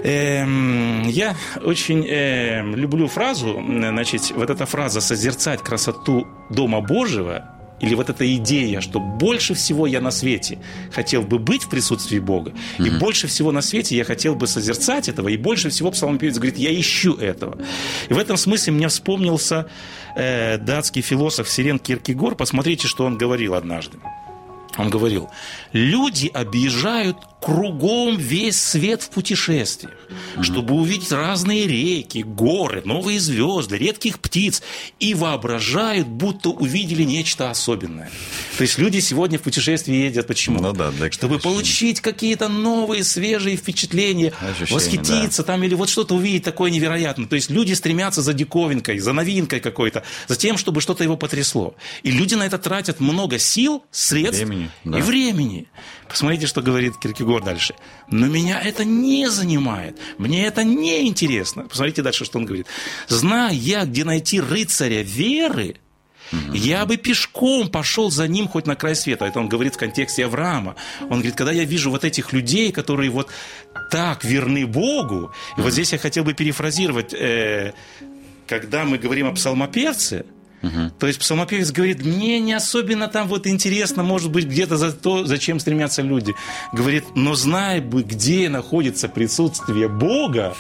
Эм, 0.04 1.04
я 1.04 1.36
очень 1.64 2.06
эм, 2.08 2.76
люблю 2.76 3.08
фразу, 3.08 3.62
значит, 3.64 4.32
вот 4.32 4.50
эта 4.50 4.66
фраза 4.66 5.02
«созерцать 5.02 5.62
красоту 5.62 6.28
Дома 6.50 6.82
Божьего» 6.82 7.61
или 7.82 7.96
вот 7.96 8.10
эта 8.10 8.36
идея, 8.36 8.80
что 8.80 9.00
больше 9.00 9.54
всего 9.54 9.88
я 9.88 10.02
на 10.02 10.12
свете 10.12 10.60
хотел 10.92 11.24
бы 11.24 11.40
быть 11.40 11.64
в 11.64 11.70
присутствии 11.70 12.20
Бога, 12.20 12.54
и 12.80 12.90
больше 12.90 13.28
всего 13.28 13.52
на 13.52 13.62
свете 13.62 13.96
я 13.98 14.04
хотел 14.04 14.36
бы 14.36 14.48
созерцать 14.48 15.10
этого, 15.10 15.28
и 15.28 15.38
больше 15.38 15.70
всего 15.70 15.92
псалмопевец 15.92 16.36
говорит, 16.36 16.58
я 16.58 16.80
ищу 16.80 17.16
этого. 17.16 17.58
И 18.10 18.14
в 18.14 18.18
этом 18.18 18.38
смысле 18.38 18.74
мне 18.74 18.88
вспомнился 18.88 19.68
э, 20.16 20.58
датский 20.58 21.02
философ 21.02 21.50
Сирен 21.50 21.80
Киркегор, 21.80 22.36
посмотрите, 22.36 22.88
что 22.88 23.06
он 23.06 23.18
говорил 23.18 23.56
однажды. 23.56 23.98
Он 24.78 24.90
говорил, 24.90 25.30
люди 25.74 26.32
объезжают 26.34 27.18
кругом 27.42 28.18
весь 28.18 28.62
свет 28.62 29.02
в 29.02 29.10
путешествиях, 29.10 29.94
чтобы 30.42 30.76
увидеть 30.76 31.12
разные 31.12 31.68
реки, 31.68 32.22
горы, 32.22 32.84
новые 32.86 33.20
звезды, 33.20 33.78
редких 33.78 34.20
птиц, 34.20 34.62
и 35.00 35.16
воображают, 35.16 36.08
будто 36.08 36.50
увидели 36.50 37.02
нечто 37.02 37.50
особенное. 37.50 38.12
То 38.58 38.62
есть 38.62 38.78
люди 38.78 39.00
сегодня 39.00 39.40
в 39.40 39.42
путешествии 39.42 39.96
ездят 39.96 40.28
почему? 40.28 40.62
Ну 40.62 40.72
да, 40.72 40.92
для 40.92 41.12
чтобы 41.12 41.40
получить 41.40 42.00
какие-то 42.00 42.48
новые, 42.48 43.04
свежие 43.04 43.58
впечатления, 43.58 44.34
Ощущения, 44.40 44.76
восхититься 44.76 45.42
там 45.44 45.64
или 45.64 45.74
вот 45.74 45.90
что-то 45.90 46.16
увидеть 46.16 46.44
такое 46.44 46.70
невероятное. 46.70 47.26
То 47.26 47.36
есть 47.36 47.50
люди 47.50 47.74
стремятся 47.74 48.22
за 48.22 48.34
диковинкой, 48.34 49.00
за 49.00 49.14
новинкой 49.14 49.60
какой-то, 49.62 50.04
за 50.28 50.36
тем, 50.36 50.58
чтобы 50.58 50.80
что-то 50.80 51.04
его 51.04 51.18
потрясло. 51.18 51.74
И 52.04 52.12
люди 52.12 52.36
на 52.36 52.46
это 52.46 52.60
тратят 52.60 53.00
много 53.00 53.40
сил, 53.40 53.84
средств 53.90 54.46
Времени, 54.46 54.70
да. 54.84 55.00
и 55.00 55.02
времени. 55.02 55.68
Посмотрите, 56.08 56.46
что 56.46 56.62
говорит 56.62 56.98
Киркегор 57.02 57.31
дальше. 57.40 57.76
Но 58.10 58.28
меня 58.28 58.60
это 58.60 58.84
не 58.84 59.30
занимает. 59.30 59.98
Мне 60.18 60.46
это 60.46 60.64
не 60.64 61.08
интересно. 61.08 61.64
Посмотрите 61.64 62.02
дальше, 62.02 62.26
что 62.26 62.40
он 62.40 62.46
говорит. 62.46 62.68
Зная 63.08 63.54
я, 63.54 63.86
где 63.86 64.04
найти 64.04 64.40
рыцаря 64.40 65.02
веры, 65.02 65.78
я 66.54 66.86
бы 66.86 66.98
пешком 66.98 67.70
пошел 67.70 68.10
за 68.10 68.28
ним 68.28 68.48
хоть 68.48 68.66
на 68.66 68.76
край 68.76 68.96
света. 68.96 69.26
Это 69.26 69.40
он 69.40 69.50
говорит 69.50 69.76
в 69.76 69.78
контексте 69.78 70.26
Авраама. 70.26 70.76
Он 71.02 71.20
говорит, 71.20 71.36
когда 71.36 71.52
я 71.52 71.66
вижу 71.66 71.92
вот 71.92 72.06
этих 72.06 72.34
людей, 72.34 72.72
которые 72.72 73.10
вот 73.10 73.30
так 73.90 74.24
верны 74.24 74.66
Богу, 74.66 75.32
и 75.58 75.62
вот 75.62 75.74
здесь 75.74 75.92
я 75.92 75.98
хотел 75.98 76.24
бы 76.24 76.34
перефразировать, 76.34 77.14
э, 77.14 77.74
когда 78.48 78.86
мы 78.86 78.98
говорим 78.98 79.28
о 79.28 79.34
псалмопевце, 79.34 80.26
то 81.00 81.08
есть 81.08 81.20
псалмопевец 81.20 81.72
говорит, 81.72 82.04
мне 82.04 82.40
не 82.40 82.54
особенно 82.54 83.08
там 83.08 83.28
вот 83.28 83.48
интересно, 83.48 84.04
может 84.04 84.32
быть, 84.32 84.46
где-то 84.46 84.78
за 84.78 84.92
то, 84.92 85.26
зачем 85.26 85.60
стремятся 85.60 86.02
люди. 86.02 86.36
Говорит, 86.72 87.04
но 87.16 87.36
знай 87.36 87.82
бы, 87.82 88.04
где 88.04 88.50
находится 88.50 89.10
присутствие 89.10 89.88
Бога, 89.88 90.56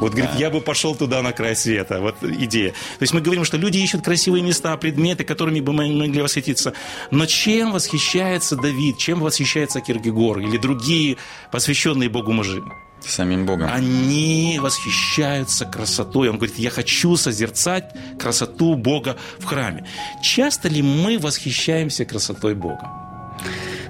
вот, 0.00 0.12
говорит, 0.12 0.30
я 0.38 0.50
бы 0.50 0.60
пошел 0.60 0.94
туда 0.94 1.22
на 1.22 1.32
край 1.32 1.56
света. 1.56 2.00
Вот 2.00 2.16
идея. 2.22 2.70
То 2.70 3.02
есть 3.02 3.12
мы 3.12 3.20
говорим, 3.20 3.44
что 3.44 3.56
люди 3.56 3.78
ищут 3.78 4.04
красивые 4.04 4.42
места, 4.42 4.76
предметы, 4.76 5.24
которыми 5.24 5.60
бы 5.60 5.72
мы 5.72 5.88
могли 5.88 6.22
восхититься. 6.22 6.72
Но 7.10 7.26
чем 7.26 7.72
восхищается 7.72 8.56
Давид, 8.56 8.98
чем 8.98 9.20
восхищается 9.20 9.80
Киргегор 9.80 10.38
или 10.38 10.56
другие 10.58 11.16
посвященные 11.50 12.08
Богу 12.08 12.32
мужи? 12.32 12.62
Самим 13.04 13.46
Богом. 13.46 13.70
Они 13.72 14.58
восхищаются 14.60 15.64
красотой. 15.64 16.28
Он 16.28 16.36
говорит, 16.36 16.58
я 16.58 16.70
хочу 16.70 17.16
созерцать 17.16 17.92
красоту 18.18 18.74
Бога 18.76 19.16
в 19.38 19.44
храме. 19.44 19.86
Часто 20.22 20.68
ли 20.68 20.82
мы 20.82 21.18
восхищаемся 21.18 22.04
красотой 22.04 22.54
Бога? 22.54 22.88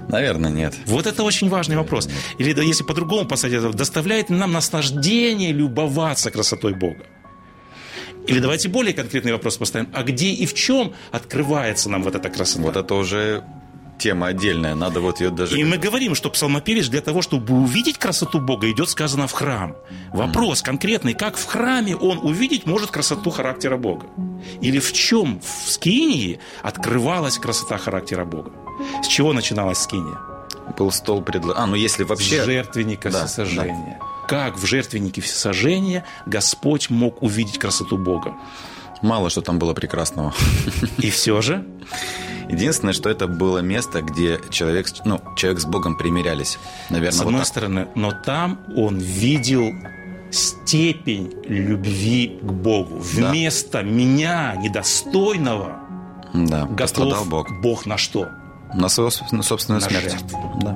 Наверное, 0.07 0.49
нет. 0.49 0.75
Вот 0.85 1.07
это 1.07 1.23
очень 1.23 1.49
важный 1.49 1.77
вопрос. 1.77 2.09
Или 2.37 2.53
да, 2.53 2.61
если 2.61 2.83
по-другому 2.83 3.29
это, 3.29 3.73
доставляет 3.73 4.29
ли 4.29 4.35
нам 4.35 4.51
наслаждение 4.51 5.51
любоваться 5.51 6.31
красотой 6.31 6.73
Бога? 6.73 7.05
Или 8.27 8.39
давайте 8.39 8.69
более 8.69 8.93
конкретный 8.93 9.31
вопрос 9.31 9.57
поставим. 9.57 9.89
А 9.93 10.03
где 10.03 10.29
и 10.29 10.45
в 10.45 10.53
чем 10.53 10.93
открывается 11.11 11.89
нам 11.89 12.03
вот 12.03 12.15
эта 12.15 12.29
красота? 12.29 12.63
Вот 12.63 12.75
это 12.75 12.93
уже 12.93 13.43
тема 14.01 14.27
отдельная. 14.27 14.75
Надо 14.75 14.99
вот 14.99 15.21
ее 15.21 15.29
даже... 15.29 15.59
И 15.59 15.63
мы 15.63 15.77
говорим, 15.77 16.15
что 16.15 16.29
псалмопевец 16.29 16.87
для 16.89 17.01
того, 17.01 17.21
чтобы 17.21 17.53
увидеть 17.53 17.97
красоту 17.97 18.39
Бога, 18.39 18.69
идет 18.69 18.89
сказано 18.89 19.27
в 19.27 19.31
храм. 19.31 19.75
Вопрос 20.11 20.61
конкретный, 20.61 21.13
как 21.13 21.37
в 21.37 21.45
храме 21.45 21.95
он 21.95 22.17
увидеть 22.17 22.65
может 22.65 22.91
красоту 22.91 23.29
характера 23.29 23.77
Бога? 23.77 24.07
Или 24.61 24.79
в 24.79 24.91
чем 24.91 25.39
в 25.39 25.69
скинии 25.71 26.39
открывалась 26.63 27.37
красота 27.37 27.77
характера 27.77 28.25
Бога? 28.25 28.51
С 29.03 29.07
чего 29.07 29.33
начиналась 29.33 29.77
скиния? 29.77 30.17
Был 30.77 30.91
стол 30.91 31.21
предла... 31.21 31.53
А, 31.57 31.67
ну 31.67 31.75
если 31.75 32.03
вообще... 32.03 32.41
С 32.41 32.45
жертвенника 32.45 33.11
Да, 33.11 33.25
всесожжения. 33.25 33.99
Как 34.27 34.57
в 34.57 34.65
жертвеннике 34.65 35.21
всесожжения 35.21 36.05
Господь 36.25 36.89
мог 36.89 37.21
увидеть 37.21 37.59
красоту 37.59 37.97
Бога? 37.97 38.33
Мало 39.01 39.29
что 39.29 39.41
там 39.41 39.59
было 39.59 39.73
прекрасного. 39.73 40.33
И 40.97 41.09
все 41.09 41.41
же 41.41 41.65
Единственное, 42.51 42.93
что 42.93 43.09
это 43.09 43.27
было 43.27 43.59
место, 43.59 44.01
где 44.01 44.39
человек, 44.49 44.87
с- 44.87 45.01
ну, 45.05 45.21
человек 45.35 45.59
с 45.61 45.65
Богом 45.65 45.97
примирялись. 45.97 46.57
Наверное, 46.89 47.11
С 47.11 47.17
вот 47.19 47.25
одной 47.27 47.39
так. 47.41 47.47
стороны, 47.47 47.87
но 47.95 48.11
там 48.11 48.59
он 48.75 48.97
видел 48.97 49.71
степень 50.31 51.33
любви 51.47 52.39
к 52.41 52.45
Богу. 52.45 53.01
Да. 53.17 53.29
Вместо 53.29 53.83
меня, 53.83 54.55
недостойного, 54.57 55.77
Да, 56.33 56.65
готов 56.65 57.27
Бог. 57.27 57.47
Бог 57.61 57.85
на 57.85 57.97
что? 57.97 58.29
На 58.73 58.87
свою 58.87 59.11
собственную 59.11 59.81
На 59.81 59.87
смерть. 59.89 60.11
жертву. 60.11 60.59
Да. 60.61 60.75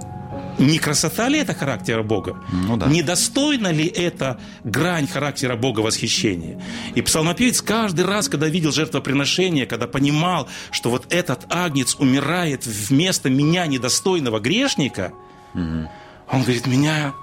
Не 0.57 0.79
красота 0.79 1.27
ли 1.27 1.39
это 1.39 1.53
характера 1.53 2.03
Бога? 2.03 2.37
Ну 2.51 2.77
да. 2.77 2.87
Недостойна 2.87 3.71
ли 3.71 3.85
это 3.85 4.39
грань 4.63 5.07
характера 5.07 5.55
Бога 5.55 5.81
восхищения? 5.81 6.61
И 6.95 7.01
псалмопевец 7.01 7.61
каждый 7.61 8.05
раз, 8.05 8.29
когда 8.29 8.47
видел 8.47 8.71
жертвоприношение, 8.71 9.65
когда 9.65 9.87
понимал, 9.87 10.47
что 10.71 10.89
вот 10.89 11.11
этот 11.13 11.45
агнец 11.49 11.95
умирает 11.95 12.65
вместо 12.65 13.29
меня, 13.29 13.65
недостойного 13.67 14.39
грешника, 14.39 15.11
он 15.53 16.41
говорит, 16.41 16.67
меня... 16.67 17.13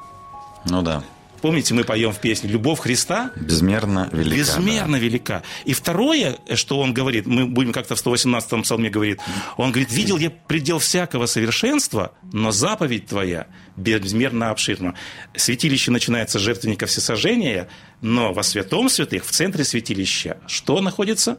Ну 0.64 0.82
да. 0.82 1.02
Помните, 1.42 1.74
мы 1.74 1.82
поем 1.82 2.12
в 2.12 2.20
песне 2.20 2.48
«Любовь 2.48 2.78
Христа» 2.78 3.32
Безмерно 3.34 4.08
велика. 4.12 4.36
безмерно 4.36 4.96
велика. 4.96 5.42
И 5.64 5.74
второе, 5.74 6.36
что 6.54 6.78
он 6.78 6.94
говорит, 6.94 7.26
мы 7.26 7.46
будем 7.46 7.72
как-то 7.72 7.96
в 7.96 8.06
118-м 8.06 8.62
псалме 8.62 8.90
говорит, 8.90 9.18
он 9.56 9.72
говорит, 9.72 9.90
видел 9.92 10.18
я 10.18 10.30
предел 10.30 10.78
всякого 10.78 11.26
совершенства, 11.26 12.12
но 12.32 12.52
заповедь 12.52 13.06
твоя 13.06 13.48
безмерно 13.76 14.50
обширна. 14.50 14.94
Святилище 15.34 15.90
начинается 15.90 16.38
с 16.38 16.42
жертвенника 16.42 16.86
всесожжения, 16.86 17.68
но 18.00 18.32
во 18.32 18.44
святом 18.44 18.88
святых, 18.88 19.24
в 19.26 19.30
центре 19.32 19.64
святилища, 19.64 20.36
что 20.46 20.80
находится? 20.80 21.38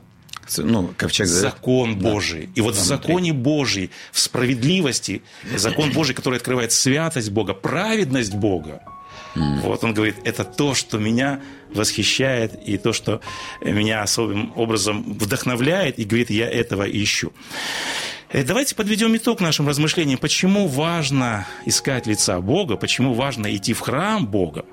да. 0.57 0.63
Ну, 0.63 0.93
ковчег. 0.97 1.27
Закон 1.27 1.97
Божий. 1.97 2.49
И 2.55 2.59
вот 2.59 2.75
в 2.75 2.83
законе 2.83 3.31
Божий, 3.31 3.91
в 4.11 4.19
справедливости, 4.19 5.23
закон 5.55 5.91
Божий, 5.91 6.13
который 6.13 6.37
открывает 6.37 6.73
святость 6.73 7.29
Бога, 7.29 7.53
праведность 7.53 8.33
Бога, 8.33 8.81
вот 9.35 9.83
он 9.83 9.93
говорит, 9.93 10.15
это 10.23 10.43
то, 10.43 10.73
что 10.73 10.97
меня 10.97 11.41
восхищает, 11.73 12.53
и 12.67 12.77
то, 12.77 12.93
что 12.93 13.21
меня 13.61 14.03
особым 14.03 14.53
образом 14.55 15.03
вдохновляет, 15.13 15.99
и 15.99 16.03
говорит, 16.03 16.29
я 16.29 16.49
этого 16.49 16.83
ищу. 16.83 17.33
Э, 18.29 18.43
Давайте 18.43 18.75
подведем 18.75 19.15
итог 19.15 19.41
нашим 19.41 19.67
размышлениям. 19.67 20.19
Почему 20.19 20.67
важно 20.67 21.47
искать 21.65 22.07
лица 22.07 22.39
Бога? 22.41 22.75
Почему 22.75 23.13
важно 23.13 23.55
идти 23.55 23.73
в 23.73 23.79
храм 23.79 24.25
Бога? 24.27 24.65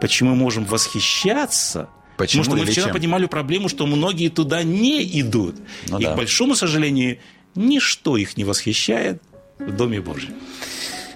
Почему 0.00 0.30
мы 0.30 0.36
можем 0.36 0.64
восхищаться? 0.64 1.88
Почему 2.16 2.42
Потому 2.44 2.58
что 2.58 2.66
мы 2.66 2.70
вчера 2.70 2.86
чем? 2.86 2.92
поднимали 2.92 3.26
проблему, 3.26 3.68
что 3.68 3.86
многие 3.86 4.28
туда 4.28 4.62
не 4.62 5.02
идут. 5.20 5.56
Ну 5.88 5.98
и, 5.98 6.04
да. 6.04 6.12
к 6.12 6.16
большому 6.16 6.54
сожалению, 6.54 7.18
ничто 7.54 8.16
их 8.16 8.36
не 8.36 8.44
восхищает 8.44 9.22
в 9.58 9.72
Доме 9.72 10.00
Божьем. 10.00 10.34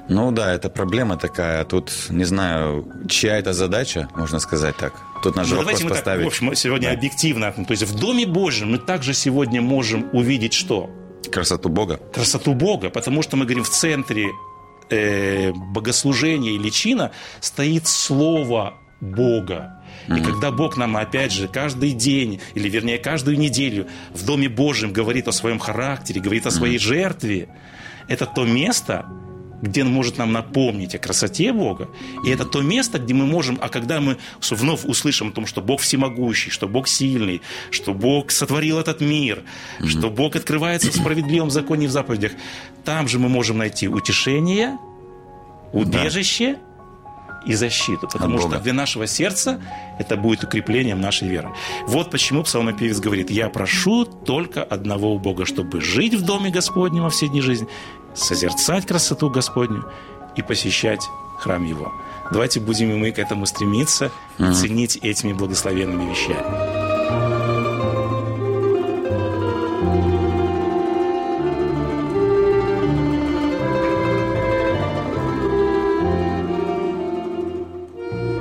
Ну 0.08 0.30
да, 0.32 0.54
это 0.54 0.70
проблема 0.70 1.16
такая. 1.16 1.64
Тут, 1.64 1.92
не 2.08 2.24
знаю, 2.24 2.86
чья 3.08 3.36
это 3.38 3.52
задача, 3.52 4.08
можно 4.16 4.38
сказать 4.38 4.76
так. 4.76 4.92
Тут 5.22 5.36
наш 5.36 5.48
Ну, 5.48 5.56
вопрос 5.56 5.66
давайте 5.66 5.84
мы 5.84 5.90
так, 5.90 5.98
поставить. 5.98 6.24
в 6.24 6.28
общем, 6.28 6.54
сегодня 6.54 6.88
Да. 6.88 6.94
объективно. 6.94 7.52
То 7.52 7.70
есть 7.72 7.82
в 7.82 7.98
Доме 7.98 8.26
Божьем 8.26 8.70
мы 8.72 8.78
также 8.78 9.12
сегодня 9.14 9.60
можем 9.60 10.08
увидеть 10.12 10.54
что? 10.54 10.88
Красоту 11.32 11.68
Бога. 11.68 12.00
красоту 12.14 12.54
Бога, 12.54 12.88
потому 12.90 13.22
что 13.22 13.36
мы 13.36 13.44
говорим 13.44 13.64
в 13.64 13.68
центре 13.68 14.30
э, 14.90 15.52
богослужения 15.52 16.52
или 16.52 16.70
чина 16.70 17.10
стоит 17.40 17.86
слово 17.86 18.74
Бога. 19.00 19.74
И 20.08 20.20
когда 20.22 20.50
Бог 20.50 20.78
нам, 20.78 20.96
опять 20.96 21.32
же, 21.32 21.48
каждый 21.48 21.92
день, 21.92 22.40
или 22.54 22.68
вернее, 22.70 22.96
каждую 22.98 23.38
неделю 23.38 23.86
в 24.14 24.24
Доме 24.24 24.48
Божьем 24.48 24.90
говорит 24.92 25.28
о 25.28 25.32
своем 25.32 25.58
характере, 25.58 26.20
говорит 26.22 26.46
о 26.46 26.50
своей 26.50 26.78
жертве, 26.78 27.48
это 28.08 28.24
то 28.24 28.44
место, 28.46 29.04
где 29.62 29.82
он 29.82 29.92
может 29.92 30.18
нам 30.18 30.32
напомнить 30.32 30.94
о 30.94 30.98
красоте 30.98 31.52
Бога. 31.52 31.88
И 32.24 32.30
это 32.30 32.44
то 32.44 32.62
место, 32.62 32.98
где 32.98 33.14
мы 33.14 33.26
можем, 33.26 33.58
а 33.60 33.68
когда 33.68 34.00
мы 34.00 34.16
вновь 34.50 34.84
услышим 34.84 35.28
о 35.28 35.32
том, 35.32 35.46
что 35.46 35.60
Бог 35.60 35.80
всемогущий, 35.80 36.50
что 36.50 36.68
Бог 36.68 36.88
сильный, 36.88 37.42
что 37.70 37.94
Бог 37.94 38.30
сотворил 38.30 38.78
этот 38.78 39.00
мир, 39.00 39.42
что 39.84 40.10
Бог 40.10 40.36
открывается 40.36 40.90
в 40.90 40.94
справедливом 40.94 41.50
законе 41.50 41.86
и 41.86 41.88
в 41.88 41.90
заповедях, 41.90 42.32
там 42.84 43.08
же 43.08 43.18
мы 43.18 43.28
можем 43.28 43.58
найти 43.58 43.88
утешение, 43.88 44.78
убежище 45.72 46.58
и 47.46 47.54
защиту. 47.54 48.08
Потому 48.08 48.34
От 48.34 48.40
что 48.40 48.48
Бога. 48.50 48.60
для 48.60 48.72
нашего 48.72 49.06
сердца 49.06 49.60
это 49.98 50.16
будет 50.16 50.44
укреплением 50.44 51.00
нашей 51.00 51.28
веры. 51.28 51.48
Вот 51.86 52.10
почему 52.10 52.42
псалмопевец 52.42 52.98
говорит, 53.00 53.30
я 53.30 53.48
прошу 53.48 54.04
только 54.04 54.62
одного 54.62 55.14
у 55.14 55.18
Бога, 55.18 55.44
чтобы 55.46 55.80
жить 55.80 56.14
в 56.14 56.24
доме 56.24 56.50
Господнем 56.50 57.02
во 57.02 57.10
все 57.10 57.28
дни 57.28 57.40
жизни, 57.40 57.68
созерцать 58.14 58.86
красоту 58.86 59.30
Господню 59.30 59.84
и 60.36 60.42
посещать 60.42 61.08
храм 61.38 61.64
Его. 61.64 61.92
Давайте 62.30 62.60
будем 62.60 62.90
и 62.90 62.94
мы 62.94 63.10
к 63.12 63.18
этому 63.18 63.46
стремиться 63.46 64.10
и 64.38 64.52
ценить 64.52 64.96
этими 64.96 65.32
благословенными 65.32 66.10
вещами. 66.10 66.67